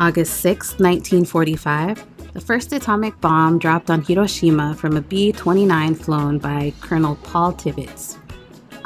August 0.00 0.40
6, 0.40 0.78
1945, 0.78 2.32
the 2.32 2.40
first 2.40 2.72
atomic 2.72 3.20
bomb 3.20 3.58
dropped 3.58 3.90
on 3.90 4.02
Hiroshima 4.02 4.74
from 4.74 4.96
a 4.96 5.02
B 5.02 5.32
29 5.32 5.94
flown 5.94 6.38
by 6.38 6.72
Colonel 6.80 7.16
Paul 7.16 7.52
Tibbets. 7.52 8.17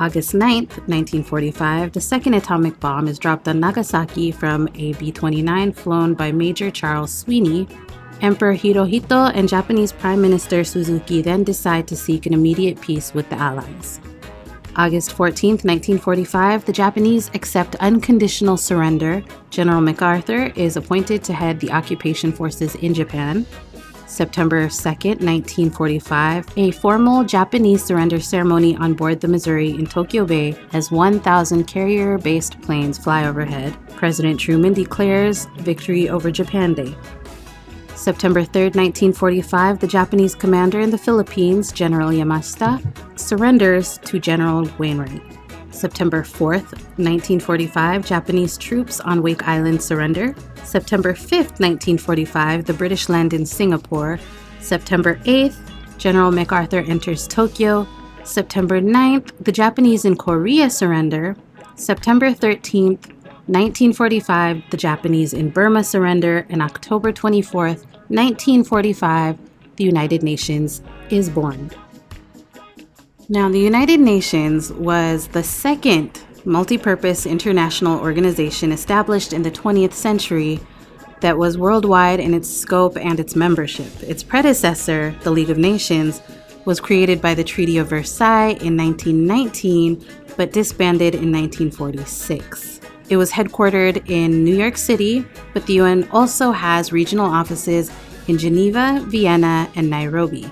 August 0.03 0.35
9, 0.35 0.67
1945, 0.67 1.93
the 1.93 2.01
second 2.01 2.35
atomic 2.35 2.81
bomb 2.81 3.07
is 3.07 3.21
dropped 3.21 3.47
on 3.47 3.61
Nagasaki 3.61 4.33
from 4.33 4.69
a 4.75 4.95
B 4.95 5.13
29 5.13 5.73
flown 5.73 6.15
by 6.15 6.33
Major 6.33 6.73
Charles 6.73 7.15
Sweeney. 7.15 7.69
Emperor 8.21 8.53
Hirohito 8.53 9.31
and 9.33 9.49
Japanese 9.49 9.93
Prime 9.93 10.21
Minister 10.21 10.65
Suzuki 10.65 11.23
then 11.23 11.45
decide 11.45 11.87
to 11.87 11.95
seek 11.95 12.27
an 12.27 12.35
immediate 12.35 12.81
peace 12.81 13.15
with 13.15 13.31
the 13.31 13.37
Allies. 13.37 14.01
August 14.75 15.13
14, 15.13 15.51
1945, 15.51 16.65
the 16.65 16.73
Japanese 16.73 17.31
accept 17.35 17.77
unconditional 17.77 18.57
surrender. 18.57 19.23
General 19.51 19.81
MacArthur 19.81 20.47
is 20.57 20.77
appointed 20.77 21.23
to 21.23 21.33
head 21.33 21.61
the 21.61 21.71
occupation 21.71 22.33
forces 22.33 22.75
in 22.75 22.93
Japan. 22.93 23.47
September 24.13 24.69
2, 24.69 24.69
1945, 24.69 26.47
a 26.59 26.71
formal 26.73 27.25
Japanese 27.25 27.83
surrender 27.83 28.21
ceremony 28.21 28.77
on 28.77 28.93
board 28.93 29.23
the 29.23 29.27
Missouri 29.27 29.71
in 29.71 29.87
Tokyo 29.87 30.27
Bay 30.27 30.55
as 30.75 30.91
1,000 30.91 31.65
carrier 31.65 32.19
based 32.19 32.61
planes 32.61 32.99
fly 32.99 33.27
overhead. 33.27 33.75
President 33.97 34.39
Truman 34.39 34.75
declares 34.75 35.47
victory 35.61 36.11
over 36.11 36.31
Japan 36.31 36.75
Day. 36.75 36.95
September 37.95 38.45
3, 38.45 38.65
1945, 38.65 39.79
the 39.79 39.87
Japanese 39.87 40.35
commander 40.35 40.81
in 40.81 40.91
the 40.91 40.99
Philippines, 40.99 41.73
General 41.73 42.11
Yamashita, 42.11 42.83
surrenders 43.19 43.97
to 43.99 44.19
General 44.19 44.69
Wainwright. 44.77 45.42
September 45.83 46.23
4th, 46.23 46.71
1945, 47.03 48.07
Japanese 48.07 48.57
troops 48.57 49.01
on 49.01 49.21
Wake 49.21 49.49
Island 49.49 49.83
surrender. 49.83 50.33
September 50.63 51.13
5th, 51.13 51.59
1945, 51.59 52.67
the 52.67 52.73
British 52.73 53.09
land 53.09 53.33
in 53.33 53.45
Singapore. 53.45 54.21
September 54.61 55.17
8th, 55.25 55.59
General 55.99 56.31
MacArthur 56.31 56.85
enters 56.87 57.27
Tokyo. 57.27 57.89
September 58.23 58.81
9th, 58.81 59.33
the 59.41 59.51
Japanese 59.51 60.05
in 60.05 60.15
Korea 60.17 60.71
surrender. 60.71 61.35
September 61.75 62.31
13th, 62.31 63.09
1945, 63.51 64.63
the 64.71 64.77
Japanese 64.77 65.33
in 65.33 65.51
Burma 65.51 65.83
surrender. 65.83 66.47
And 66.49 66.63
October 66.63 67.13
24th, 67.13 67.83
1945, 68.07 69.37
the 69.75 69.83
United 69.83 70.23
Nations 70.23 70.81
is 71.11 71.29
born. 71.29 71.73
Now, 73.29 73.49
the 73.49 73.59
United 73.59 74.01
Nations 74.01 74.73
was 74.73 75.29
the 75.29 75.45
second 75.45 76.21
multi 76.45 76.77
purpose 76.77 77.25
international 77.25 78.01
organization 78.01 78.73
established 78.73 79.33
in 79.33 79.43
the 79.43 79.51
20th 79.51 79.93
century 79.93 80.61
that 81.21 81.39
was 81.39 81.57
worldwide 81.57 82.19
in 82.19 82.35
its 82.35 82.51
scope 82.51 82.97
and 82.97 83.21
its 83.21 83.37
membership. 83.37 83.93
Its 84.03 84.25
predecessor, 84.25 85.15
the 85.23 85.31
League 85.31 85.51
of 85.51 85.57
Nations, 85.57 86.21
was 86.65 86.81
created 86.81 87.23
by 87.23 87.33
the 87.33 87.45
Treaty 87.45 87.79
of 87.79 87.89
Versailles 87.89 88.57
in 88.61 88.77
1919 88.77 90.05
but 90.37 90.53
disbanded 90.53 91.15
in 91.15 91.31
1946. 91.31 92.81
It 93.09 93.17
was 93.17 93.31
headquartered 93.31 94.09
in 94.11 94.45
New 94.45 94.57
York 94.57 94.77
City, 94.77 95.25
but 95.53 95.65
the 95.67 95.75
UN 95.75 96.09
also 96.11 96.51
has 96.51 96.93
regional 96.93 97.27
offices 97.27 97.91
in 98.27 98.39
Geneva, 98.39 99.05
Vienna, 99.09 99.71
and 99.77 99.89
Nairobi. 99.89 100.51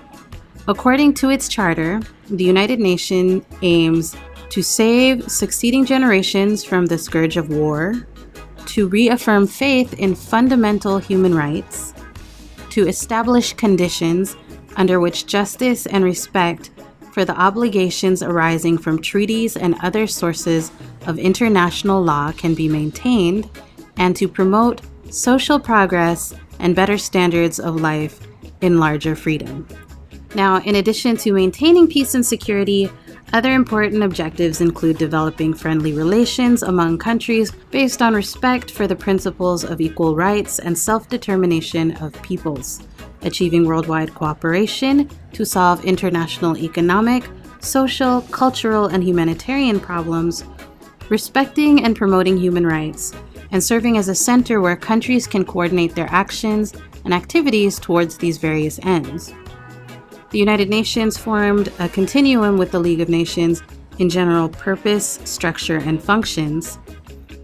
According 0.69 1.15
to 1.15 1.31
its 1.31 1.49
charter, 1.49 2.01
the 2.31 2.45
United 2.45 2.79
Nations 2.81 3.45
aims 3.63 4.17
to 4.51 4.63
save 4.63 5.31
succeeding 5.31 5.85
generations 5.85 6.65
from 6.65 6.87
the 6.87 6.99
scourge 6.99 7.37
of 7.37 7.51
war, 7.51 8.07
to 8.67 8.89
reaffirm 8.89 9.47
faith 9.47 9.93
in 9.95 10.15
fundamental 10.15 10.99
human 10.99 11.35
rights, 11.35 11.95
to 12.71 12.87
establish 12.87 13.53
conditions 13.55 14.37
under 14.77 15.01
which 15.01 15.27
justice 15.27 15.87
and 15.87 16.05
respect 16.05 16.71
for 17.13 17.25
the 17.25 17.37
obligations 17.39 18.23
arising 18.23 18.79
from 18.79 19.03
treaties 19.03 19.57
and 19.57 19.75
other 19.83 20.07
sources 20.07 20.71
of 21.07 21.19
international 21.19 22.03
law 22.03 22.31
can 22.33 22.55
be 22.55 22.69
maintained, 22.69 23.51
and 23.97 24.15
to 24.17 24.29
promote 24.29 24.81
social 25.11 25.59
progress 25.59 26.33
and 26.61 26.77
better 26.77 26.97
standards 26.97 27.59
of 27.59 27.81
life 27.81 28.21
in 28.61 28.79
larger 28.79 29.17
freedom. 29.17 29.67
Now, 30.35 30.61
in 30.61 30.77
addition 30.77 31.17
to 31.19 31.33
maintaining 31.33 31.89
peace 31.89 32.15
and 32.15 32.25
security, 32.25 32.91
other 33.33 33.53
important 33.53 34.03
objectives 34.03 34.61
include 34.61 34.99
developing 34.99 35.55
friendly 35.55 35.93
relations 35.93 36.63
among 36.63 36.99
countries 36.99 37.53
based 37.71 38.03
on 38.03 38.15
respect 38.15 38.71
for 38.71 38.87
the 38.87 38.97
principles 38.97 39.65
of 39.65 39.81
equal 39.81 40.17
rights 40.17 40.59
and 40.59 40.77
self 40.77 41.09
determination 41.09 41.93
of 41.99 42.21
peoples, 42.23 42.81
achieving 43.23 43.67
worldwide 43.67 44.15
cooperation 44.15 45.09
to 45.33 45.45
solve 45.45 45.85
international 45.85 46.57
economic, 46.57 47.29
social, 47.61 48.23
cultural, 48.33 48.87
and 48.87 49.03
humanitarian 49.05 49.79
problems, 49.79 50.45
respecting 51.09 51.85
and 51.85 51.97
promoting 51.97 52.37
human 52.37 52.67
rights, 52.67 53.13
and 53.53 53.63
serving 53.63 53.97
as 53.97 54.09
a 54.09 54.15
center 54.15 54.61
where 54.61 54.77
countries 54.77 55.27
can 55.27 55.45
coordinate 55.45 55.95
their 55.95 56.11
actions 56.11 56.73
and 57.05 57.15
activities 57.15 57.79
towards 57.79 58.19
these 58.19 58.39
various 58.39 58.79
ends. 58.83 59.33
The 60.31 60.39
United 60.39 60.69
Nations 60.69 61.19
formed 61.19 61.73
a 61.81 61.89
continuum 61.89 62.57
with 62.57 62.71
the 62.71 62.79
League 62.79 63.01
of 63.01 63.09
Nations 63.09 63.63
in 63.99 64.09
general 64.09 64.49
purpose, 64.49 65.19
structure, 65.25 65.79
and 65.79 66.01
functions. 66.01 66.79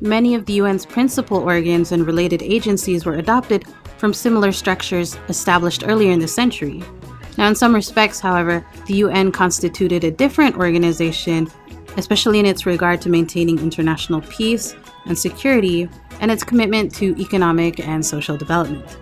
Many 0.00 0.36
of 0.36 0.46
the 0.46 0.60
UN's 0.60 0.86
principal 0.86 1.38
organs 1.38 1.90
and 1.90 2.06
related 2.06 2.42
agencies 2.42 3.04
were 3.04 3.16
adopted 3.16 3.64
from 3.98 4.14
similar 4.14 4.52
structures 4.52 5.18
established 5.28 5.82
earlier 5.84 6.12
in 6.12 6.20
the 6.20 6.28
century. 6.28 6.80
Now, 7.36 7.48
in 7.48 7.56
some 7.56 7.74
respects, 7.74 8.20
however, 8.20 8.64
the 8.86 8.94
UN 8.98 9.32
constituted 9.32 10.04
a 10.04 10.12
different 10.12 10.56
organization, 10.56 11.50
especially 11.96 12.38
in 12.38 12.46
its 12.46 12.66
regard 12.66 13.02
to 13.02 13.10
maintaining 13.10 13.58
international 13.58 14.20
peace 14.20 14.76
and 15.06 15.18
security 15.18 15.88
and 16.20 16.30
its 16.30 16.44
commitment 16.44 16.94
to 16.94 17.20
economic 17.20 17.80
and 17.80 18.06
social 18.06 18.36
development. 18.36 18.96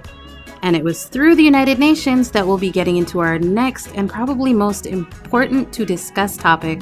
And 0.64 0.74
it 0.74 0.82
was 0.82 1.04
through 1.04 1.34
the 1.34 1.42
United 1.42 1.78
Nations 1.78 2.30
that 2.30 2.46
we'll 2.46 2.56
be 2.56 2.70
getting 2.70 2.96
into 2.96 3.18
our 3.18 3.38
next 3.38 3.88
and 3.88 4.08
probably 4.08 4.54
most 4.54 4.86
important 4.86 5.74
to 5.74 5.84
discuss 5.84 6.38
topic 6.38 6.80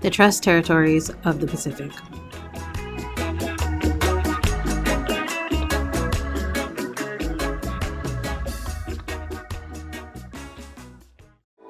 the 0.00 0.08
Trust 0.08 0.42
Territories 0.42 1.10
of 1.24 1.38
the 1.38 1.46
Pacific. 1.46 1.92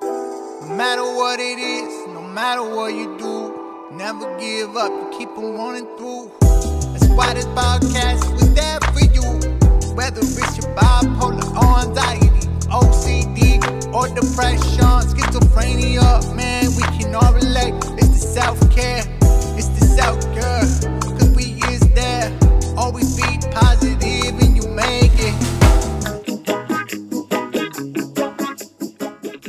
No 0.01 0.77
matter 0.77 1.03
what 1.03 1.41
it 1.41 1.59
is, 1.59 2.07
no 2.07 2.23
matter 2.23 2.63
what 2.63 2.95
you 2.95 3.19
do, 3.19 3.91
never 3.97 4.39
give 4.39 4.77
up, 4.77 5.11
keep 5.19 5.31
on 5.31 5.55
running 5.55 5.87
through. 5.99 6.31
That's 6.93 7.09
why 7.09 7.35
this 7.35 7.47
podcast 7.47 8.33
was 8.35 8.55
there. 8.55 8.80
Whether 10.01 10.21
it's 10.23 10.57
your 10.57 10.75
bipolar 10.75 11.45
or 11.61 11.81
anxiety, 11.87 12.49
OCD 12.73 13.61
or 13.93 14.09
depression, 14.09 15.05
schizophrenia, 15.05 16.35
man, 16.35 16.75
we 16.75 16.83
can 16.99 17.15
all 17.15 17.35
relate. 17.35 17.75
It's 17.99 18.09
the 18.09 18.19
self 18.19 18.59
care, 18.75 19.03
it's 19.59 19.69
the 19.69 19.85
self 19.85 20.19
care. 20.33 20.65
Cause 21.03 21.31
we 21.37 21.61
is 21.71 21.81
there, 21.91 22.33
always 22.79 23.15
be 23.15 23.41
positive 23.51 24.41
and 24.41 24.57
you 24.57 24.67
make 24.71 25.13
it. 25.19 25.35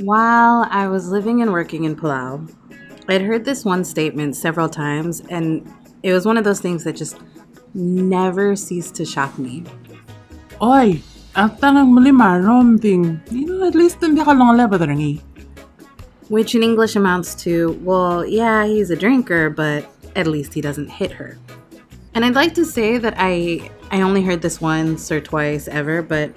While 0.04 0.68
I 0.70 0.90
was 0.90 1.08
living 1.08 1.42
and 1.42 1.54
working 1.54 1.86
in 1.86 1.96
Palau, 1.96 2.54
I'd 3.08 3.22
heard 3.22 3.46
this 3.46 3.64
one 3.64 3.86
statement 3.86 4.36
several 4.36 4.68
times, 4.68 5.22
and 5.30 5.66
it 6.04 6.12
was 6.12 6.26
one 6.26 6.36
of 6.36 6.44
those 6.44 6.60
things 6.60 6.84
that 6.84 6.98
just 6.98 7.18
never 7.74 8.58
ceased 8.58 8.96
to 8.96 9.06
shock 9.06 9.40
me. 9.40 9.64
Oy, 10.62 11.02
ang 11.34 11.58
tanang 11.58 11.89
mali 11.89 12.13
marombing. 12.13 13.17
You 13.34 13.50
know, 13.50 13.65
at 13.65 13.74
least 13.74 13.97
hindi 13.97 14.21
ka 14.21 14.30
lang 14.30 14.54
lebadangi. 14.54 15.17
Which 16.30 16.54
in 16.54 16.62
English 16.62 16.95
amounts 16.95 17.34
to, 17.41 17.74
well, 17.82 18.21
yeah, 18.24 18.69
he's 18.69 18.93
a 18.93 18.95
drinker, 18.95 19.50
but 19.50 19.89
at 20.15 20.28
least 20.28 20.54
he 20.54 20.62
doesn't 20.62 20.93
hit 20.93 21.10
her. 21.12 21.41
And 22.13 22.24
I'd 22.24 22.38
like 22.38 22.54
to 22.62 22.65
say 22.65 23.02
that 23.02 23.15
I 23.17 23.71
I 23.89 24.06
only 24.06 24.21
heard 24.21 24.45
this 24.45 24.62
once 24.62 25.12
or 25.12 25.19
twice 25.19 25.67
ever, 25.67 26.06
but 26.06 26.30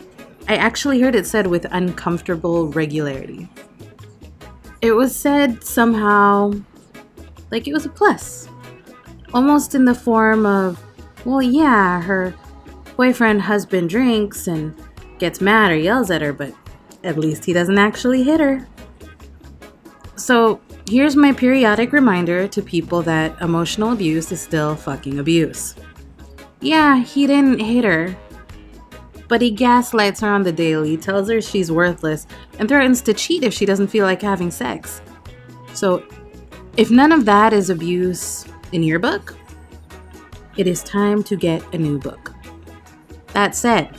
I 0.48 0.56
actually 0.56 1.04
heard 1.04 1.14
it 1.14 1.26
said 1.26 1.46
with 1.46 1.68
uncomfortable 1.70 2.68
regularity. 2.72 3.46
It 4.80 4.92
was 4.96 5.14
said 5.14 5.62
somehow 5.62 6.56
like 7.52 7.68
it 7.68 7.76
was 7.76 7.84
a 7.84 7.92
plus. 7.92 8.48
Almost 9.36 9.74
in 9.74 9.84
the 9.84 9.94
form 9.94 10.46
of, 10.46 10.80
well, 11.28 11.42
yeah, 11.42 12.00
her 12.00 12.32
boyfriend 12.96 13.42
husband 13.42 13.90
drinks 13.90 14.46
and 14.46 14.74
gets 15.18 15.40
mad 15.40 15.70
or 15.70 15.76
yells 15.76 16.10
at 16.10 16.22
her, 16.22 16.32
but 16.32 16.54
at 17.02 17.18
least 17.18 17.44
he 17.44 17.52
doesn't 17.52 17.78
actually 17.78 18.22
hit 18.22 18.40
her. 18.40 18.66
So, 20.16 20.60
here's 20.88 21.16
my 21.16 21.32
periodic 21.32 21.92
reminder 21.92 22.46
to 22.48 22.62
people 22.62 23.02
that 23.02 23.40
emotional 23.40 23.92
abuse 23.92 24.30
is 24.32 24.40
still 24.40 24.76
fucking 24.76 25.18
abuse. 25.18 25.74
Yeah, 26.60 27.00
he 27.00 27.26
didn't 27.26 27.58
hit 27.60 27.84
her, 27.84 28.16
But 29.28 29.40
he 29.40 29.50
gaslights 29.50 30.20
her 30.20 30.28
on 30.28 30.42
the 30.42 30.52
daily, 30.52 30.96
tells 30.96 31.30
her 31.30 31.40
she's 31.40 31.72
worthless, 31.72 32.26
and 32.58 32.68
threatens 32.68 33.00
to 33.02 33.14
cheat 33.14 33.42
if 33.42 33.54
she 33.54 33.66
doesn't 33.66 33.88
feel 33.88 34.04
like 34.04 34.22
having 34.22 34.50
sex. 34.50 35.00
So, 35.72 36.04
if 36.76 36.90
none 36.90 37.12
of 37.12 37.24
that 37.24 37.52
is 37.52 37.70
abuse 37.70 38.44
in 38.72 38.82
your 38.82 38.98
book, 38.98 39.34
it 40.56 40.66
is 40.66 40.82
time 40.82 41.22
to 41.24 41.36
get 41.36 41.62
a 41.74 41.78
new 41.78 41.98
book. 41.98 42.33
That 43.34 43.54
said, 43.54 43.90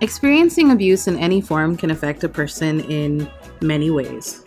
experiencing 0.00 0.72
abuse 0.72 1.06
in 1.06 1.18
any 1.18 1.40
form 1.40 1.76
can 1.76 1.90
affect 1.90 2.24
a 2.24 2.28
person 2.28 2.80
in 2.80 3.30
many 3.60 3.90
ways. 3.90 4.44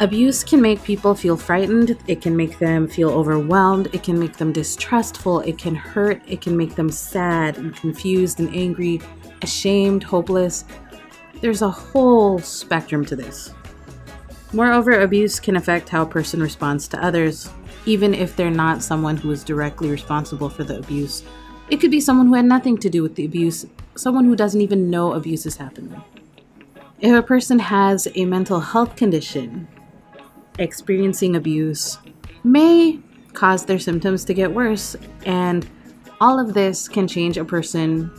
Abuse 0.00 0.44
can 0.44 0.62
make 0.62 0.82
people 0.82 1.14
feel 1.14 1.36
frightened, 1.36 1.98
it 2.06 2.22
can 2.22 2.36
make 2.36 2.58
them 2.58 2.88
feel 2.88 3.10
overwhelmed, 3.10 3.88
it 3.94 4.02
can 4.02 4.18
make 4.18 4.36
them 4.36 4.52
distrustful, 4.52 5.40
it 5.40 5.58
can 5.58 5.74
hurt, 5.74 6.22
it 6.26 6.40
can 6.40 6.56
make 6.56 6.74
them 6.74 6.90
sad 6.90 7.58
and 7.58 7.76
confused 7.76 8.38
and 8.38 8.54
angry, 8.54 9.00
ashamed, 9.42 10.02
hopeless. 10.02 10.64
There's 11.42 11.62
a 11.62 11.70
whole 11.70 12.38
spectrum 12.38 13.04
to 13.06 13.16
this. 13.16 13.52
Moreover, 14.52 15.00
abuse 15.00 15.38
can 15.38 15.56
affect 15.56 15.88
how 15.88 16.02
a 16.02 16.06
person 16.06 16.40
responds 16.40 16.88
to 16.88 17.04
others, 17.04 17.50
even 17.86 18.14
if 18.14 18.36
they're 18.36 18.50
not 18.50 18.82
someone 18.82 19.16
who 19.16 19.30
is 19.30 19.44
directly 19.44 19.90
responsible 19.90 20.48
for 20.48 20.64
the 20.64 20.78
abuse. 20.78 21.24
It 21.70 21.80
could 21.80 21.92
be 21.92 22.00
someone 22.00 22.26
who 22.26 22.34
had 22.34 22.46
nothing 22.46 22.78
to 22.78 22.90
do 22.90 23.00
with 23.00 23.14
the 23.14 23.24
abuse, 23.24 23.64
someone 23.94 24.24
who 24.24 24.34
doesn't 24.34 24.60
even 24.60 24.90
know 24.90 25.12
abuse 25.12 25.46
is 25.46 25.56
happening. 25.56 26.02
If 26.98 27.16
a 27.16 27.22
person 27.22 27.60
has 27.60 28.08
a 28.16 28.24
mental 28.24 28.58
health 28.58 28.96
condition, 28.96 29.68
experiencing 30.58 31.36
abuse 31.36 31.98
may 32.42 32.98
cause 33.34 33.64
their 33.64 33.78
symptoms 33.78 34.24
to 34.24 34.34
get 34.34 34.52
worse, 34.52 34.96
and 35.24 35.68
all 36.20 36.40
of 36.40 36.54
this 36.54 36.88
can 36.88 37.06
change 37.06 37.38
a 37.38 37.44
person 37.44 38.10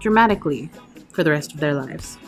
dramatically 0.00 0.70
for 1.12 1.24
the 1.24 1.30
rest 1.30 1.54
of 1.54 1.60
their 1.60 1.74
lives. 1.74 2.18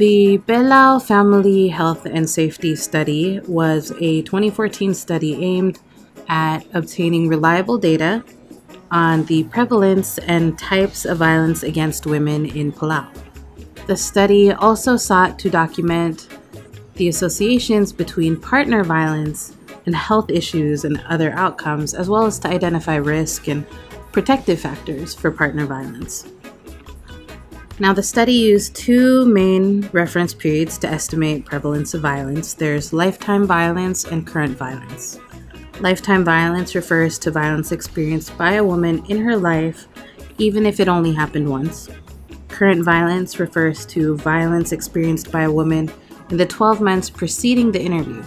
The 0.00 0.38
Belau 0.46 0.98
Family 1.02 1.68
Health 1.68 2.06
and 2.06 2.30
Safety 2.30 2.74
Study 2.74 3.38
was 3.46 3.92
a 4.00 4.22
2014 4.22 4.94
study 4.94 5.34
aimed 5.44 5.78
at 6.26 6.60
obtaining 6.72 7.28
reliable 7.28 7.76
data 7.76 8.24
on 8.90 9.26
the 9.26 9.44
prevalence 9.44 10.16
and 10.16 10.58
types 10.58 11.04
of 11.04 11.18
violence 11.18 11.62
against 11.62 12.06
women 12.06 12.46
in 12.46 12.72
Palau. 12.72 13.14
The 13.88 13.96
study 13.98 14.52
also 14.52 14.96
sought 14.96 15.38
to 15.40 15.50
document 15.50 16.28
the 16.94 17.08
associations 17.08 17.92
between 17.92 18.40
partner 18.40 18.82
violence 18.82 19.54
and 19.84 19.94
health 19.94 20.30
issues 20.30 20.86
and 20.86 20.98
other 21.10 21.32
outcomes, 21.32 21.92
as 21.92 22.08
well 22.08 22.24
as 22.24 22.38
to 22.38 22.48
identify 22.48 22.96
risk 22.96 23.48
and 23.48 23.66
protective 24.12 24.60
factors 24.60 25.14
for 25.14 25.30
partner 25.30 25.66
violence. 25.66 26.24
Now, 27.80 27.94
the 27.94 28.02
study 28.02 28.34
used 28.34 28.76
two 28.76 29.24
main 29.24 29.88
reference 29.94 30.34
periods 30.34 30.76
to 30.78 30.86
estimate 30.86 31.46
prevalence 31.46 31.94
of 31.94 32.02
violence 32.02 32.52
there's 32.52 32.92
lifetime 32.92 33.46
violence 33.46 34.04
and 34.04 34.26
current 34.26 34.54
violence. 34.54 35.18
Lifetime 35.80 36.22
violence 36.22 36.74
refers 36.74 37.18
to 37.20 37.30
violence 37.30 37.72
experienced 37.72 38.36
by 38.36 38.52
a 38.52 38.64
woman 38.64 39.02
in 39.08 39.24
her 39.24 39.34
life, 39.34 39.88
even 40.36 40.66
if 40.66 40.78
it 40.78 40.88
only 40.88 41.14
happened 41.14 41.48
once. 41.48 41.88
Current 42.48 42.84
violence 42.84 43.40
refers 43.40 43.86
to 43.86 44.14
violence 44.18 44.72
experienced 44.72 45.32
by 45.32 45.44
a 45.44 45.50
woman 45.50 45.90
in 46.28 46.36
the 46.36 46.44
12 46.44 46.82
months 46.82 47.08
preceding 47.08 47.72
the 47.72 47.80
interview. 47.80 48.22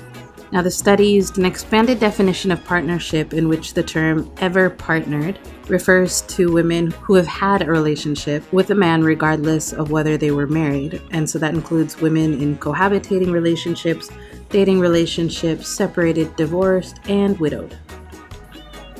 Now, 0.53 0.61
the 0.61 0.69
study 0.69 1.07
used 1.07 1.39
an 1.39 1.45
expanded 1.45 1.99
definition 1.99 2.51
of 2.51 2.63
partnership 2.63 3.33
in 3.33 3.49
which 3.49 3.73
the 3.73 3.81
term 3.81 4.31
ever 4.37 4.69
partnered 4.69 5.39
refers 5.67 6.21
to 6.21 6.53
women 6.53 6.91
who 6.91 7.15
have 7.15 7.25
had 7.25 7.63
a 7.63 7.71
relationship 7.71 8.43
with 8.53 8.69
a 8.69 8.75
man 8.75 9.03
regardless 9.03 9.73
of 9.73 9.89
whether 9.89 10.15
they 10.15 10.29
were 10.29 10.45
married. 10.45 11.01
And 11.09 11.27
so 11.27 11.39
that 11.39 11.55
includes 11.55 11.99
women 11.99 12.39
in 12.39 12.55
cohabitating 12.57 13.31
relationships 13.31 14.11
dating 14.49 14.79
relationships, 14.79 15.67
separated, 15.67 16.35
divorced, 16.35 16.99
and 17.09 17.39
widowed. 17.39 17.75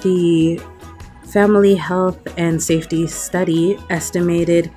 The 0.01 0.59
Family 1.31 1.75
Health 1.75 2.17
and 2.35 2.61
Safety 2.63 3.05
Study 3.05 3.77
estimated 3.91 4.71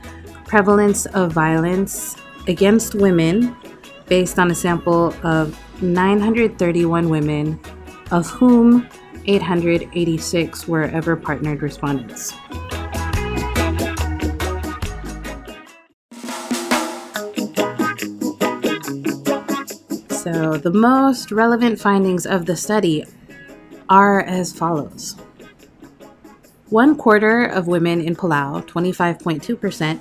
prevalence 0.45 1.07
of 1.07 1.33
violence 1.33 2.17
against 2.47 2.95
women 2.95 3.57
based 4.09 4.39
on 4.39 4.51
a 4.51 4.55
sample 4.55 5.15
of 5.23 5.59
931 5.83 7.09
women, 7.09 7.61
of 8.11 8.29
whom 8.29 8.89
886 9.27 10.69
were 10.69 10.85
ever 10.85 11.17
partnered 11.17 11.62
respondents. 11.62 12.33
So, 20.11 20.57
the 20.57 20.73
most 20.75 21.31
relevant 21.31 21.81
findings 21.81 22.27
of 22.27 22.47
the 22.47 22.57
study 22.57 23.05
are 23.89 24.23
as 24.23 24.53
follows 24.53 25.15
One 26.71 26.97
quarter 26.97 27.45
of 27.45 27.69
women 27.69 28.01
in 28.01 28.17
Palau, 28.17 28.67
25.2%, 28.67 30.01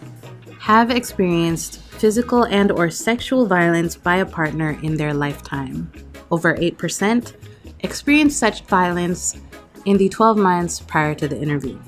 have 0.60 0.90
experienced 0.90 1.85
physical 2.06 2.44
and 2.44 2.72
or 2.72 2.88
sexual 2.88 3.48
violence 3.48 3.96
by 3.96 4.18
a 4.18 4.26
partner 4.28 4.78
in 4.84 4.96
their 4.96 5.12
lifetime. 5.12 5.92
Over 6.30 6.56
8% 6.56 7.34
experienced 7.80 8.38
such 8.38 8.62
violence 8.66 9.42
in 9.86 9.98
the 9.98 10.08
12 10.10 10.38
months 10.38 10.80
prior 10.82 11.16
to 11.16 11.28
the 11.28 11.42
interview. 11.42 11.80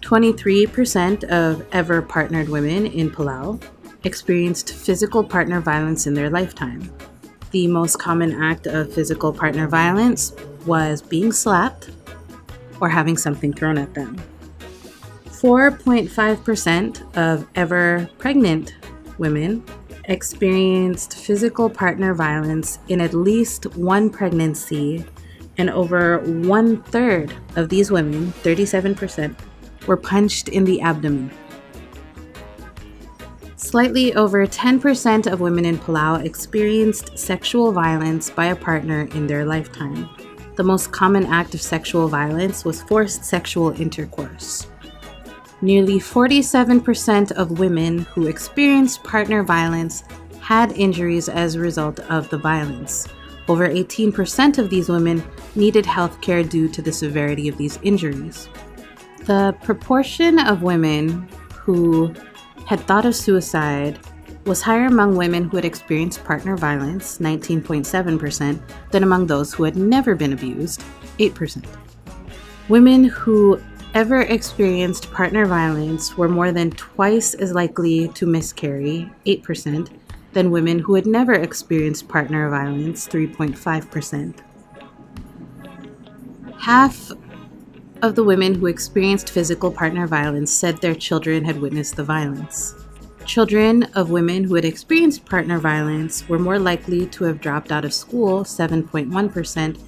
23% 0.00 1.22
of 1.30 1.64
ever 1.70 2.02
partnered 2.02 2.48
women 2.48 2.86
in 2.86 3.12
Palau 3.12 3.62
experienced 4.02 4.74
physical 4.74 5.22
partner 5.22 5.60
violence 5.60 6.08
in 6.08 6.14
their 6.14 6.30
lifetime. 6.30 6.92
The 7.52 7.68
most 7.68 8.00
common 8.00 8.42
act 8.42 8.66
of 8.66 8.92
physical 8.92 9.32
partner 9.32 9.68
violence 9.68 10.32
was 10.66 11.00
being 11.00 11.30
slapped 11.30 11.90
or 12.80 12.88
having 12.88 13.16
something 13.16 13.52
thrown 13.52 13.78
at 13.78 13.94
them. 13.94 14.20
4.5% 15.26 17.16
of 17.16 17.46
ever 17.54 18.10
pregnant 18.18 18.74
women 19.18 19.64
experienced 20.04 21.18
physical 21.18 21.68
partner 21.68 22.14
violence 22.14 22.78
in 22.88 23.00
at 23.00 23.14
least 23.14 23.66
one 23.76 24.08
pregnancy, 24.10 25.04
and 25.58 25.70
over 25.70 26.18
one 26.20 26.82
third 26.84 27.34
of 27.56 27.68
these 27.68 27.90
women, 27.90 28.32
37%, 28.42 29.36
were 29.86 29.96
punched 29.96 30.48
in 30.48 30.64
the 30.64 30.80
abdomen. 30.80 31.30
Slightly 33.56 34.14
over 34.14 34.46
10% 34.46 35.30
of 35.30 35.40
women 35.40 35.64
in 35.64 35.78
Palau 35.78 36.24
experienced 36.24 37.18
sexual 37.18 37.72
violence 37.72 38.30
by 38.30 38.46
a 38.46 38.56
partner 38.56 39.08
in 39.14 39.26
their 39.26 39.44
lifetime. 39.44 40.08
The 40.56 40.64
most 40.64 40.90
common 40.90 41.26
act 41.26 41.54
of 41.54 41.60
sexual 41.60 42.08
violence 42.08 42.64
was 42.64 42.82
forced 42.82 43.24
sexual 43.24 43.78
intercourse. 43.80 44.66
Nearly 45.60 45.98
47% 45.98 47.32
of 47.32 47.58
women 47.58 48.00
who 48.00 48.28
experienced 48.28 49.02
partner 49.02 49.42
violence 49.42 50.04
had 50.40 50.72
injuries 50.72 51.28
as 51.28 51.54
a 51.54 51.60
result 51.60 51.98
of 52.00 52.28
the 52.30 52.38
violence. 52.38 53.08
Over 53.48 53.68
18% 53.68 54.58
of 54.58 54.70
these 54.70 54.88
women 54.88 55.22
needed 55.56 55.84
health 55.84 56.20
care 56.20 56.44
due 56.44 56.68
to 56.68 56.80
the 56.80 56.92
severity 56.92 57.48
of 57.48 57.56
these 57.56 57.78
injuries. 57.82 58.48
The 59.24 59.54
proportion 59.62 60.38
of 60.38 60.62
women 60.62 61.28
who 61.52 62.14
had 62.66 62.80
thought 62.80 63.04
of 63.04 63.16
suicide 63.16 63.98
was 64.44 64.62
higher 64.62 64.86
among 64.86 65.16
women 65.16 65.48
who 65.48 65.56
had 65.56 65.64
experienced 65.64 66.24
partner 66.24 66.56
violence, 66.56 67.18
19.7%, 67.18 68.60
than 68.90 69.02
among 69.02 69.26
those 69.26 69.52
who 69.52 69.64
had 69.64 69.76
never 69.76 70.14
been 70.14 70.32
abused, 70.32 70.82
8%. 71.18 71.64
Women 72.68 73.04
who 73.04 73.60
ever 73.94 74.20
experienced 74.22 75.10
partner 75.12 75.46
violence 75.46 76.16
were 76.16 76.28
more 76.28 76.52
than 76.52 76.70
twice 76.72 77.34
as 77.34 77.52
likely 77.52 78.08
to 78.08 78.26
miscarry, 78.26 79.10
8%, 79.26 79.88
than 80.32 80.50
women 80.50 80.78
who 80.78 80.94
had 80.94 81.06
never 81.06 81.32
experienced 81.32 82.08
partner 82.08 82.50
violence, 82.50 83.08
3.5%. 83.08 84.40
Half 86.58 87.12
of 88.02 88.14
the 88.14 88.24
women 88.24 88.54
who 88.54 88.66
experienced 88.66 89.30
physical 89.30 89.72
partner 89.72 90.06
violence 90.06 90.52
said 90.52 90.78
their 90.78 90.94
children 90.94 91.44
had 91.44 91.60
witnessed 91.60 91.96
the 91.96 92.04
violence. 92.04 92.74
Children 93.24 93.84
of 93.94 94.10
women 94.10 94.44
who 94.44 94.54
had 94.54 94.64
experienced 94.64 95.24
partner 95.24 95.58
violence 95.58 96.28
were 96.28 96.38
more 96.38 96.58
likely 96.58 97.06
to 97.06 97.24
have 97.24 97.40
dropped 97.40 97.72
out 97.72 97.84
of 97.84 97.92
school, 97.92 98.44
7.1%, 98.44 99.78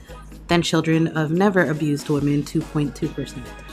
than 0.49 0.63
children 0.63 1.07
of 1.09 1.31
never 1.31 1.71
abused 1.71 2.09
women, 2.09 2.43
2.2%. 2.43 3.70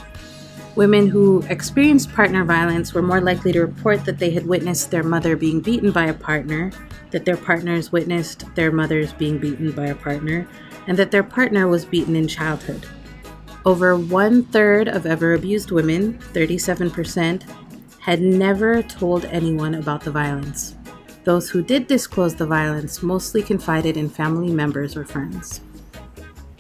Women 0.78 1.08
who 1.08 1.42
experienced 1.50 2.14
partner 2.14 2.46
violence 2.46 2.94
were 2.94 3.02
more 3.02 3.20
likely 3.20 3.52
to 3.52 3.62
report 3.62 4.06
that 4.06 4.20
they 4.20 4.30
had 4.30 4.46
witnessed 4.46 4.92
their 4.92 5.02
mother 5.02 5.36
being 5.36 5.60
beaten 5.60 5.90
by 5.90 6.06
a 6.06 6.14
partner, 6.14 6.72
that 7.10 7.26
their 7.26 7.36
partners 7.36 7.92
witnessed 7.92 8.46
their 8.54 8.72
mothers 8.72 9.12
being 9.12 9.40
beaten 9.40 9.72
by 9.72 9.88
a 9.88 9.96
partner, 9.96 10.48
and 10.86 10.96
that 10.96 11.10
their 11.10 11.24
partner 11.24 11.68
was 11.68 11.84
beaten 11.84 12.16
in 12.16 12.28
childhood. 12.28 12.86
Over 13.66 13.98
one 13.98 14.44
third 14.44 14.88
of 14.88 15.08
ever 15.08 15.34
abused 15.34 15.72
women, 15.72 16.20
37%, 16.34 17.42
had 18.00 18.22
never 18.22 18.84
told 18.84 19.26
anyone 19.26 19.74
about 19.74 20.04
the 20.04 20.12
violence. 20.12 20.76
Those 21.24 21.50
who 21.50 21.64
did 21.64 21.88
disclose 21.88 22.36
the 22.36 22.46
violence 22.46 23.02
mostly 23.02 23.42
confided 23.42 23.98
in 23.98 24.10
family 24.10 24.54
members 24.54 24.96
or 24.96 25.06
friends. 25.06 25.60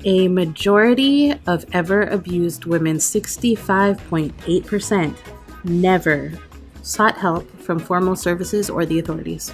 A 0.07 0.27
majority 0.29 1.33
of 1.47 1.65
ever 1.73 2.03
abused 2.03 2.65
women, 2.65 2.95
65.8%, 2.95 5.17
never 5.65 6.31
sought 6.81 7.17
help 7.17 7.45
from 7.59 7.77
formal 7.77 8.15
services 8.15 8.69
or 8.69 8.85
the 8.85 8.99
authorities. 8.99 9.53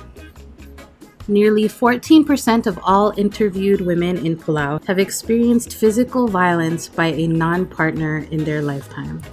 Nearly 1.28 1.64
14% 1.64 2.68
of 2.68 2.80
all 2.84 3.16
interviewed 3.18 3.82
women 3.82 4.24
in 4.24 4.38
Palau 4.38 4.86
have 4.86 5.00
experienced 5.00 5.74
physical 5.74 6.28
violence 6.28 6.88
by 6.88 7.08
a 7.08 7.26
non 7.26 7.66
partner 7.66 8.28
in 8.30 8.44
their 8.44 8.62
lifetime. 8.62 9.24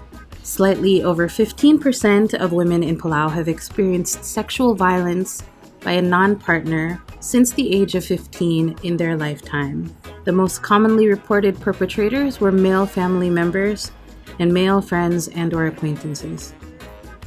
Slightly 0.42 1.02
over 1.02 1.28
15% 1.28 2.32
of 2.32 2.52
women 2.52 2.82
in 2.82 2.98
Palau 2.98 3.30
have 3.30 3.46
experienced 3.46 4.24
sexual 4.24 4.74
violence 4.74 5.42
by 5.82 5.92
a 5.92 6.02
non 6.02 6.36
partner 6.36 7.02
since 7.20 7.52
the 7.52 7.74
age 7.74 7.94
of 7.94 8.04
15 8.04 8.76
in 8.82 8.96
their 8.96 9.16
lifetime. 9.16 9.94
The 10.24 10.32
most 10.32 10.62
commonly 10.62 11.08
reported 11.08 11.60
perpetrators 11.60 12.40
were 12.40 12.52
male 12.52 12.86
family 12.86 13.30
members 13.30 13.90
and 14.38 14.52
male 14.52 14.80
friends 14.80 15.28
and 15.28 15.52
or 15.54 15.66
acquaintances. 15.66 16.54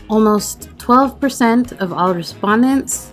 Almost 0.09 0.69
12% 0.77 1.79
of 1.79 1.93
all 1.93 2.13
respondents 2.13 3.11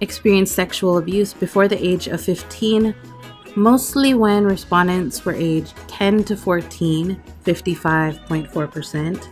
experienced 0.00 0.54
sexual 0.54 0.98
abuse 0.98 1.32
before 1.32 1.68
the 1.68 1.84
age 1.84 2.08
of 2.08 2.20
15, 2.20 2.94
mostly 3.54 4.14
when 4.14 4.44
respondents 4.44 5.24
were 5.24 5.34
aged 5.34 5.74
10 5.88 6.24
to 6.24 6.36
14, 6.36 7.22
55.4%, 7.44 9.28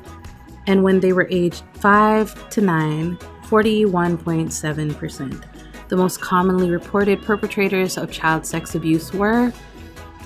and 0.66 0.82
when 0.82 1.00
they 1.00 1.12
were 1.12 1.26
aged 1.30 1.64
5 1.74 2.48
to 2.50 2.60
9, 2.60 3.18
41.7%. 3.50 5.44
The 5.88 5.96
most 5.96 6.20
commonly 6.20 6.70
reported 6.70 7.20
perpetrators 7.20 7.98
of 7.98 8.12
child 8.12 8.46
sex 8.46 8.76
abuse 8.76 9.12
were 9.12 9.52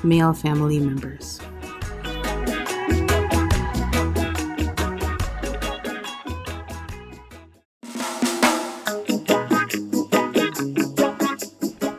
male 0.03 0.35
family 0.35 0.79
members. 0.79 1.41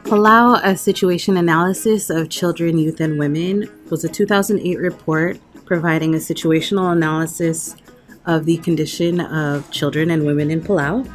Palau, 0.03 0.61
a 0.63 0.77
situation 0.77 1.37
analysis 1.37 2.11
of 2.11 2.29
children, 2.29 2.77
youth, 2.77 2.99
and 3.01 3.17
women, 3.17 3.67
was 3.89 4.03
a 4.03 4.07
2008 4.07 4.77
report 4.77 5.39
providing 5.65 6.13
a 6.13 6.19
situational 6.19 6.91
analysis 6.91 7.75
of 8.25 8.45
the 8.45 8.57
condition 8.57 9.21
of 9.21 9.69
children 9.71 10.11
and 10.11 10.25
women 10.25 10.51
in 10.51 10.61
Palau. 10.61 11.09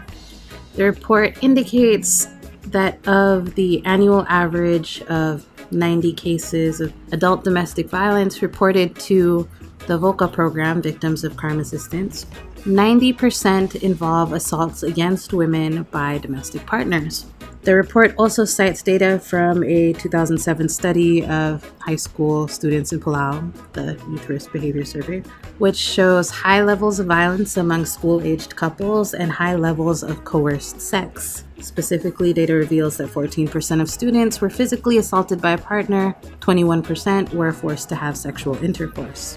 The 0.75 0.85
report 0.85 1.43
indicates 1.43 2.29
that 2.67 3.07
of 3.09 3.55
the 3.55 3.85
annual 3.85 4.25
average 4.29 5.03
of 5.03 5.47
90 5.73 6.13
cases 6.15 6.81
of 6.81 6.93
adult 7.13 7.45
domestic 7.45 7.89
violence 7.89 8.43
reported 8.43 8.97
to 8.97 9.49
the 9.87 9.99
VOCA 9.99 10.33
program, 10.33 10.83
Victims 10.83 11.25
of 11.25 11.37
Crime 11.37 11.59
Assistance, 11.59 12.27
90% 12.65 13.83
involve 13.83 14.33
assaults 14.33 14.83
against 14.83 15.33
women 15.33 15.85
by 15.85 16.19
domestic 16.19 16.67
partners. 16.67 17.27
The 17.63 17.75
report 17.75 18.15
also 18.17 18.45
cites 18.45 18.83
data 18.83 19.19
from 19.19 19.63
a 19.65 19.93
2007 19.95 20.69
study 20.69 21.25
of 21.27 21.71
high 21.81 21.97
school 21.97 22.49
students 22.49 22.93
in 22.93 23.01
Palau, 23.01 23.53
the 23.73 24.01
Youth 24.11 24.29
Risk 24.29 24.53
Behavior 24.53 24.85
Survey, 24.85 25.23
which 25.61 25.77
shows 25.77 26.31
high 26.31 26.63
levels 26.63 26.99
of 26.99 27.07
violence 27.07 27.59
among 27.59 27.85
school 27.85 28.23
aged 28.23 28.57
couples 28.57 29.13
and 29.13 29.31
high 29.31 29.55
levels 29.55 30.03
of 30.03 30.25
coerced 30.25 30.81
sex. 30.81 31.45
Specifically, 31.61 32.33
data 32.33 32.55
reveals 32.55 32.97
that 32.97 33.11
14% 33.11 33.83
of 33.83 33.91
students 33.91 34.41
were 34.41 34.49
physically 34.49 34.97
assaulted 34.97 35.43
by 35.43 35.53
a 35.53 35.59
partner, 35.59 36.17
21% 36.41 37.35
were 37.35 37.53
forced 37.53 37.91
to 37.91 37.95
have 37.95 38.17
sexual 38.17 38.57
intercourse. 38.65 39.37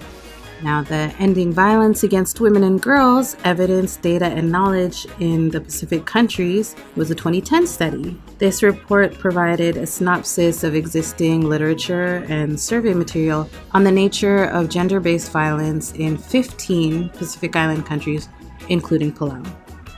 Now, 0.63 0.81
the 0.81 1.13
Ending 1.19 1.51
Violence 1.51 2.03
Against 2.03 2.39
Women 2.39 2.63
and 2.63 2.81
Girls 2.81 3.35
Evidence, 3.43 3.97
Data, 3.97 4.27
and 4.27 4.49
Knowledge 4.49 5.05
in 5.19 5.49
the 5.49 5.59
Pacific 5.59 6.05
Countries 6.05 6.73
was 6.95 7.11
a 7.11 7.15
2010 7.15 7.67
study. 7.67 8.17
This 8.37 8.63
report 8.63 9.19
provided 9.19 9.75
a 9.75 9.85
synopsis 9.85 10.63
of 10.63 10.73
existing 10.73 11.49
literature 11.49 12.25
and 12.29 12.57
survey 12.57 12.93
material 12.93 13.49
on 13.73 13.83
the 13.83 13.91
nature 13.91 14.45
of 14.45 14.69
gender 14.69 15.01
based 15.01 15.33
violence 15.33 15.91
in 15.95 16.17
15 16.17 17.09
Pacific 17.09 17.57
Island 17.57 17.85
countries, 17.85 18.29
including 18.69 19.11
Palau. 19.11 19.45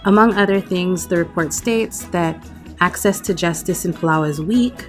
Among 0.06 0.34
other 0.34 0.60
things, 0.60 1.06
the 1.06 1.18
report 1.18 1.54
states 1.54 2.06
that 2.06 2.44
access 2.82 3.22
to 3.22 3.36
justice 3.36 3.86
in 3.86 3.94
Palau 3.94 4.28
is 4.28 4.42
weak 4.42 4.88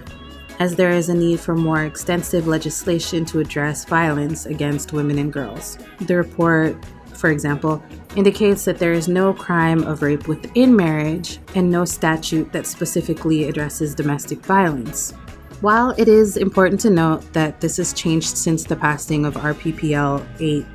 as 0.58 0.76
there 0.76 0.90
is 0.90 1.08
a 1.08 1.14
need 1.14 1.40
for 1.40 1.54
more 1.54 1.84
extensive 1.84 2.46
legislation 2.46 3.24
to 3.26 3.40
address 3.40 3.84
violence 3.84 4.46
against 4.46 4.92
women 4.92 5.18
and 5.18 5.32
girls. 5.32 5.78
The 6.00 6.16
report, 6.16 6.76
for 7.14 7.30
example, 7.30 7.82
indicates 8.16 8.64
that 8.64 8.78
there 8.78 8.92
is 8.92 9.08
no 9.08 9.32
crime 9.32 9.82
of 9.84 10.02
rape 10.02 10.28
within 10.28 10.74
marriage 10.74 11.38
and 11.54 11.70
no 11.70 11.84
statute 11.84 12.52
that 12.52 12.66
specifically 12.66 13.44
addresses 13.44 13.94
domestic 13.94 14.38
violence. 14.40 15.12
While 15.62 15.94
it 15.96 16.06
is 16.06 16.36
important 16.36 16.80
to 16.82 16.90
note 16.90 17.32
that 17.32 17.60
this 17.60 17.78
has 17.78 17.94
changed 17.94 18.36
since 18.36 18.64
the 18.64 18.76
passing 18.76 19.24
of 19.24 19.34
RPPL 19.34 20.26
8 20.38 20.66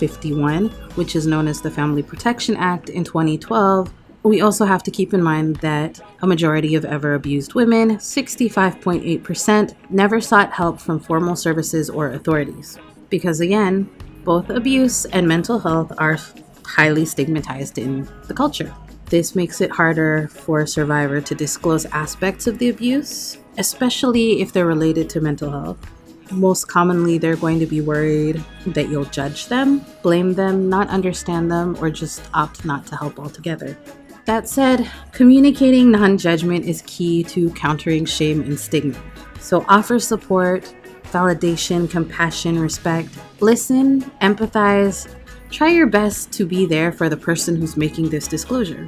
51, 0.00 0.70
which 0.94 1.14
is 1.14 1.26
known 1.26 1.46
as 1.46 1.60
the 1.60 1.70
Family 1.70 2.02
Protection 2.02 2.56
Act 2.56 2.88
in 2.88 3.04
2012, 3.04 3.92
we 4.22 4.40
also 4.40 4.64
have 4.66 4.82
to 4.82 4.90
keep 4.90 5.14
in 5.14 5.22
mind 5.22 5.56
that 5.56 6.00
a 6.20 6.26
majority 6.26 6.74
of 6.74 6.84
ever 6.84 7.14
abused 7.14 7.54
women, 7.54 7.96
65.8%, 7.96 9.74
never 9.88 10.20
sought 10.20 10.52
help 10.52 10.80
from 10.80 11.00
formal 11.00 11.36
services 11.36 11.88
or 11.88 12.10
authorities. 12.10 12.78
Because 13.08 13.40
again, 13.40 13.88
both 14.24 14.50
abuse 14.50 15.06
and 15.06 15.26
mental 15.26 15.58
health 15.58 15.92
are 15.98 16.18
highly 16.64 17.06
stigmatized 17.06 17.78
in 17.78 18.08
the 18.26 18.34
culture. 18.34 18.74
This 19.06 19.34
makes 19.34 19.60
it 19.60 19.70
harder 19.70 20.28
for 20.28 20.60
a 20.60 20.68
survivor 20.68 21.20
to 21.20 21.34
disclose 21.34 21.86
aspects 21.86 22.46
of 22.46 22.58
the 22.58 22.68
abuse, 22.68 23.38
especially 23.58 24.40
if 24.40 24.52
they're 24.52 24.66
related 24.66 25.10
to 25.10 25.20
mental 25.20 25.50
health. 25.50 25.78
Most 26.30 26.68
commonly, 26.68 27.18
they're 27.18 27.34
going 27.34 27.58
to 27.58 27.66
be 27.66 27.80
worried 27.80 28.44
that 28.66 28.88
you'll 28.88 29.06
judge 29.06 29.46
them, 29.46 29.84
blame 30.02 30.34
them, 30.34 30.68
not 30.68 30.88
understand 30.88 31.50
them, 31.50 31.76
or 31.80 31.90
just 31.90 32.22
opt 32.34 32.64
not 32.64 32.86
to 32.86 32.96
help 32.96 33.18
altogether. 33.18 33.76
That 34.26 34.48
said, 34.48 34.90
communicating 35.12 35.90
non 35.90 36.18
judgment 36.18 36.64
is 36.64 36.82
key 36.86 37.24
to 37.24 37.50
countering 37.50 38.04
shame 38.04 38.42
and 38.42 38.58
stigma. 38.58 39.00
So 39.40 39.64
offer 39.68 39.98
support, 39.98 40.72
validation, 41.04 41.90
compassion, 41.90 42.58
respect. 42.58 43.08
Listen, 43.40 44.02
empathize. 44.20 45.12
Try 45.50 45.70
your 45.70 45.88
best 45.88 46.32
to 46.32 46.46
be 46.46 46.66
there 46.66 46.92
for 46.92 47.08
the 47.08 47.16
person 47.16 47.56
who's 47.56 47.76
making 47.76 48.10
this 48.10 48.28
disclosure. 48.28 48.86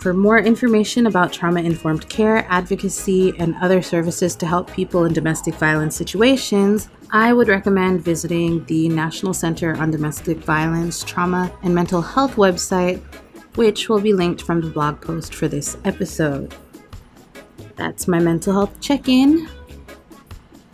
For 0.00 0.12
more 0.12 0.38
information 0.38 1.06
about 1.06 1.32
trauma 1.32 1.60
informed 1.60 2.08
care, 2.08 2.44
advocacy, 2.48 3.34
and 3.38 3.54
other 3.62 3.80
services 3.82 4.34
to 4.34 4.46
help 4.46 4.68
people 4.72 5.04
in 5.04 5.12
domestic 5.12 5.54
violence 5.54 5.94
situations, 5.94 6.88
I 7.12 7.32
would 7.32 7.46
recommend 7.46 8.00
visiting 8.00 8.64
the 8.64 8.88
National 8.88 9.32
Center 9.32 9.76
on 9.76 9.92
Domestic 9.92 10.38
Violence, 10.38 11.04
Trauma, 11.04 11.52
and 11.62 11.72
Mental 11.72 12.02
Health 12.02 12.34
website 12.34 13.00
which 13.54 13.88
will 13.88 14.00
be 14.00 14.12
linked 14.12 14.42
from 14.42 14.60
the 14.60 14.70
blog 14.70 15.00
post 15.00 15.34
for 15.34 15.48
this 15.48 15.76
episode. 15.84 16.54
That's 17.76 18.08
my 18.08 18.18
mental 18.18 18.52
health 18.52 18.80
check 18.80 19.08
in. 19.08 19.48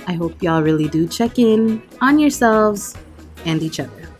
I 0.06 0.14
hope 0.14 0.42
y'all 0.42 0.62
really 0.62 0.88
do 0.88 1.06
check 1.06 1.38
in 1.38 1.82
on 2.00 2.18
yourselves 2.18 2.96
and 3.44 3.62
each 3.62 3.80
other. 3.80 4.17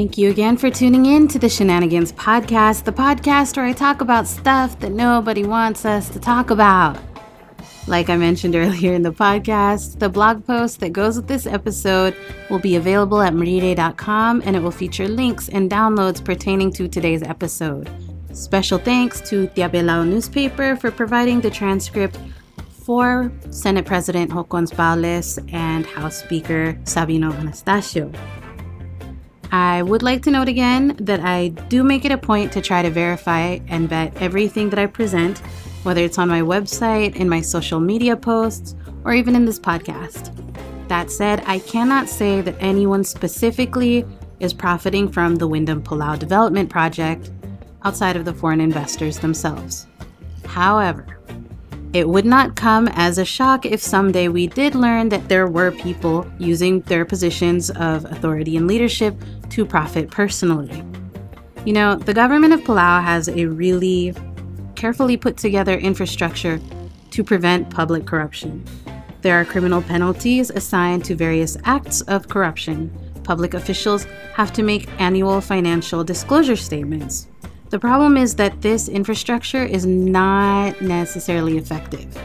Thank 0.00 0.16
you 0.16 0.30
again 0.30 0.56
for 0.56 0.70
tuning 0.70 1.04
in 1.04 1.28
to 1.28 1.38
the 1.38 1.50
Shenanigans 1.50 2.10
Podcast, 2.12 2.84
the 2.84 2.90
podcast 2.90 3.58
where 3.58 3.66
I 3.66 3.74
talk 3.74 4.00
about 4.00 4.26
stuff 4.26 4.80
that 4.80 4.92
nobody 4.92 5.44
wants 5.44 5.84
us 5.84 6.08
to 6.08 6.18
talk 6.18 6.48
about. 6.48 6.98
Like 7.86 8.08
I 8.08 8.16
mentioned 8.16 8.56
earlier 8.56 8.94
in 8.94 9.02
the 9.02 9.12
podcast, 9.12 9.98
the 9.98 10.08
blog 10.08 10.46
post 10.46 10.80
that 10.80 10.94
goes 10.94 11.16
with 11.16 11.28
this 11.28 11.46
episode 11.46 12.16
will 12.48 12.58
be 12.58 12.76
available 12.76 13.20
at 13.20 13.34
merire.com 13.34 14.40
and 14.46 14.56
it 14.56 14.60
will 14.60 14.70
feature 14.70 15.06
links 15.06 15.50
and 15.50 15.70
downloads 15.70 16.24
pertaining 16.24 16.72
to 16.72 16.88
today's 16.88 17.22
episode. 17.22 17.90
Special 18.32 18.78
thanks 18.78 19.20
to 19.28 19.48
Tia 19.48 19.68
Belau 19.68 20.08
newspaper 20.08 20.76
for 20.76 20.90
providing 20.90 21.42
the 21.42 21.50
transcript 21.50 22.18
for 22.86 23.30
Senate 23.50 23.84
President 23.84 24.30
Hokkons 24.30 24.72
Baules 24.72 25.38
and 25.52 25.84
House 25.84 26.16
Speaker 26.16 26.72
Sabino 26.84 27.32
Anastacio. 27.32 28.39
I 29.52 29.82
would 29.82 30.02
like 30.02 30.22
to 30.24 30.30
note 30.30 30.48
again 30.48 30.96
that 31.00 31.20
I 31.20 31.48
do 31.48 31.82
make 31.82 32.04
it 32.04 32.12
a 32.12 32.18
point 32.18 32.52
to 32.52 32.60
try 32.60 32.82
to 32.82 32.90
verify 32.90 33.58
and 33.68 33.88
vet 33.88 34.16
everything 34.22 34.70
that 34.70 34.78
I 34.78 34.86
present 34.86 35.42
whether 35.82 36.02
it's 36.02 36.18
on 36.18 36.28
my 36.28 36.40
website, 36.40 37.16
in 37.16 37.28
my 37.28 37.40
social 37.40 37.80
media 37.80 38.16
posts, 38.16 38.74
or 39.04 39.14
even 39.14 39.34
in 39.34 39.44
this 39.44 39.58
podcast. 39.58 40.36
That 40.88 41.10
said, 41.10 41.42
I 41.46 41.60
cannot 41.60 42.08
say 42.08 42.40
that 42.40 42.56
anyone 42.60 43.04
specifically 43.04 44.04
is 44.40 44.52
profiting 44.52 45.10
from 45.10 45.36
the 45.36 45.46
Wyndham 45.46 45.82
Palau 45.82 46.18
development 46.18 46.68
project 46.68 47.30
outside 47.82 48.16
of 48.16 48.24
the 48.24 48.34
foreign 48.34 48.60
investors 48.60 49.18
themselves. 49.18 49.86
However, 50.44 51.18
it 51.92 52.08
would 52.08 52.24
not 52.24 52.56
come 52.56 52.88
as 52.88 53.18
a 53.18 53.24
shock 53.24 53.66
if 53.66 53.80
someday 53.80 54.28
we 54.28 54.46
did 54.46 54.74
learn 54.74 55.08
that 55.08 55.28
there 55.28 55.46
were 55.46 55.72
people 55.72 56.30
using 56.38 56.80
their 56.82 57.04
positions 57.04 57.70
of 57.70 58.04
authority 58.04 58.56
and 58.56 58.66
leadership 58.66 59.14
to 59.50 59.66
profit 59.66 60.10
personally. 60.10 60.84
You 61.64 61.72
know, 61.74 61.96
the 61.96 62.14
government 62.14 62.54
of 62.54 62.60
Palau 62.60 63.02
has 63.02 63.28
a 63.28 63.46
really 63.46 64.14
carefully 64.76 65.16
put 65.16 65.36
together 65.36 65.76
infrastructure 65.76 66.58
to 67.10 67.24
prevent 67.24 67.68
public 67.68 68.06
corruption. 68.06 68.64
There 69.20 69.38
are 69.38 69.44
criminal 69.44 69.82
penalties 69.82 70.48
assigned 70.48 71.04
to 71.04 71.14
various 71.14 71.58
acts 71.64 72.00
of 72.02 72.28
corruption. 72.28 72.90
Public 73.24 73.52
officials 73.52 74.04
have 74.34 74.52
to 74.54 74.62
make 74.62 74.88
annual 74.98 75.42
financial 75.42 76.02
disclosure 76.02 76.56
statements. 76.56 77.28
The 77.68 77.78
problem 77.78 78.16
is 78.16 78.34
that 78.36 78.62
this 78.62 78.88
infrastructure 78.88 79.62
is 79.62 79.84
not 79.84 80.80
necessarily 80.80 81.58
effective. 81.58 82.16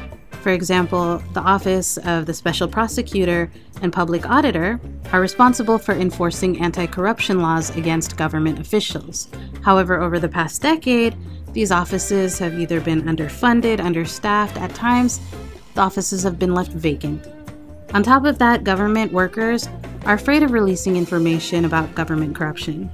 For 0.46 0.52
example, 0.52 1.24
the 1.34 1.42
Office 1.42 1.98
of 1.98 2.28
the 2.28 2.34
Special 2.36 2.68
Prosecutor 2.68 3.50
and 3.82 3.92
Public 3.92 4.30
Auditor 4.30 4.80
are 5.12 5.20
responsible 5.20 5.80
for 5.80 5.96
enforcing 5.96 6.62
anti 6.62 6.86
corruption 6.86 7.42
laws 7.42 7.76
against 7.76 8.16
government 8.16 8.60
officials. 8.60 9.28
However, 9.64 10.00
over 10.00 10.20
the 10.20 10.30
past 10.30 10.62
decade, 10.62 11.18
these 11.54 11.72
offices 11.72 12.38
have 12.38 12.60
either 12.60 12.80
been 12.80 13.02
underfunded, 13.06 13.80
understaffed, 13.80 14.56
at 14.58 14.76
times, 14.76 15.20
the 15.74 15.82
offices 15.82 16.22
have 16.22 16.38
been 16.38 16.54
left 16.54 16.74
vacant. 16.74 17.28
On 17.96 18.04
top 18.04 18.24
of 18.24 18.38
that, 18.38 18.64
government 18.64 19.12
workers 19.12 19.68
are 20.06 20.14
afraid 20.14 20.44
of 20.44 20.52
releasing 20.52 20.96
information 20.96 21.66
about 21.66 21.96
government 21.96 22.36
corruption. 22.36 22.92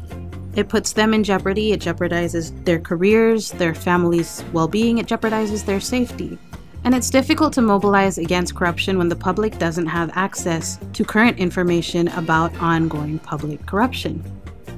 It 0.55 0.69
puts 0.69 0.93
them 0.93 1.13
in 1.13 1.25
jeopardy, 1.25 1.73
it 1.73 1.81
jeopardizes 1.81 2.63
their 2.63 2.79
careers, 2.79 3.51
their 3.51 3.75
families' 3.75 4.41
well 4.53 4.69
being, 4.69 4.99
it 4.99 5.05
jeopardizes 5.07 5.65
their 5.65 5.81
safety. 5.81 6.39
And 6.83 6.95
it's 6.95 7.09
difficult 7.09 7.53
to 7.53 7.61
mobilize 7.61 8.17
against 8.17 8.55
corruption 8.55 8.97
when 8.97 9.07
the 9.07 9.15
public 9.15 9.59
doesn't 9.59 9.85
have 9.85 10.09
access 10.15 10.79
to 10.93 11.03
current 11.03 11.37
information 11.37 12.07
about 12.09 12.55
ongoing 12.59 13.19
public 13.19 13.63
corruption. 13.67 14.23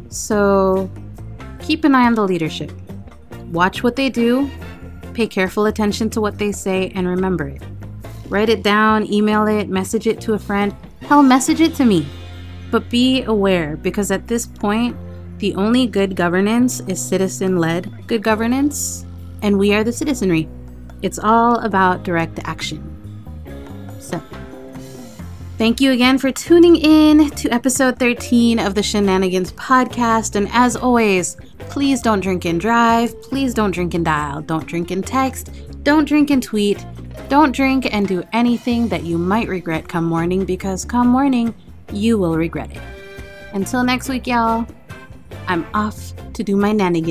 So, 0.10 0.92
keep 1.60 1.86
an 1.86 1.96
eye 1.96 2.06
on 2.06 2.16
the 2.16 2.24
leadership. 2.24 2.72
Watch 3.52 3.84
what 3.84 3.96
they 3.96 4.10
do, 4.10 4.52
pay 5.14 5.28
careful 5.28 5.66
attention 5.68 6.10
to 6.12 6.22
what 6.22 6.38
they 6.38 6.52
say, 6.52 6.92
and 6.94 7.08
remember 7.08 7.48
it. 7.48 7.62
Write 8.28 8.50
it 8.50 8.64
down, 8.64 9.12
email 9.12 9.48
it, 9.48 9.70
message 9.70 10.08
it 10.08 10.20
to 10.22 10.34
a 10.34 10.40
friend. 10.40 10.76
Hell, 11.02 11.24
message 11.24 11.62
it 11.62 11.76
to 11.76 11.86
me. 11.86 12.06
But 12.70 12.90
be 12.90 13.24
aware 13.24 13.78
because 13.78 14.12
at 14.12 14.28
this 14.28 14.46
point, 14.46 14.98
the 15.38 15.56
only 15.56 15.88
good 15.88 16.16
governance 16.16 16.80
is 16.82 17.02
citizen 17.02 17.58
led 17.58 18.08
good 18.08 18.24
governance, 18.24 19.06
and 19.42 19.58
we 19.58 19.74
are 19.74 19.84
the 19.84 19.92
citizenry. 19.92 20.50
It's 21.04 21.20
all 21.20 21.60
about 21.60 22.02
direct 22.02 22.40
action. 22.46 22.90
So, 24.00 24.20
thank 25.60 25.80
you 25.80 25.92
again 25.92 26.18
for 26.18 26.32
tuning 26.32 26.76
in 26.76 27.30
to 27.30 27.50
episode 27.52 28.00
13 28.00 28.58
of 28.58 28.74
the 28.74 28.82
Shenanigans 28.82 29.52
podcast. 29.52 30.36
And 30.36 30.50
as 30.52 30.76
always, 30.76 31.38
Please 31.74 32.02
don't 32.02 32.20
drink 32.20 32.46
and 32.46 32.62
drive. 32.62 33.20
Please 33.24 33.54
don't 33.54 33.72
drink 33.72 33.96
and 33.96 34.06
dial. 34.06 34.42
Don't 34.42 34.68
drink 34.68 34.92
and 34.92 35.06
text. 35.06 35.50
Don't 35.84 36.06
drink 36.06 36.30
and 36.30 36.44
tweet. 36.44 36.86
Don't 37.30 37.52
drink 37.52 37.92
and 37.92 38.08
do 38.08 38.24
anything 38.32 38.88
that 38.90 39.04
you 39.04 39.18
might 39.18 39.48
regret 39.48 39.88
come 39.88 40.06
morning 40.06 40.46
because 40.46 40.86
come 40.86 41.08
morning, 41.08 41.54
you 41.92 42.18
will 42.18 42.36
regret 42.36 42.72
it. 42.72 42.82
Until 43.54 43.84
next 43.84 44.08
week, 44.08 44.28
y'all, 44.28 44.68
I'm 45.48 45.66
off 45.74 46.14
to 46.34 46.44
do 46.44 46.56
my 46.56 46.72
nanny 46.72 47.02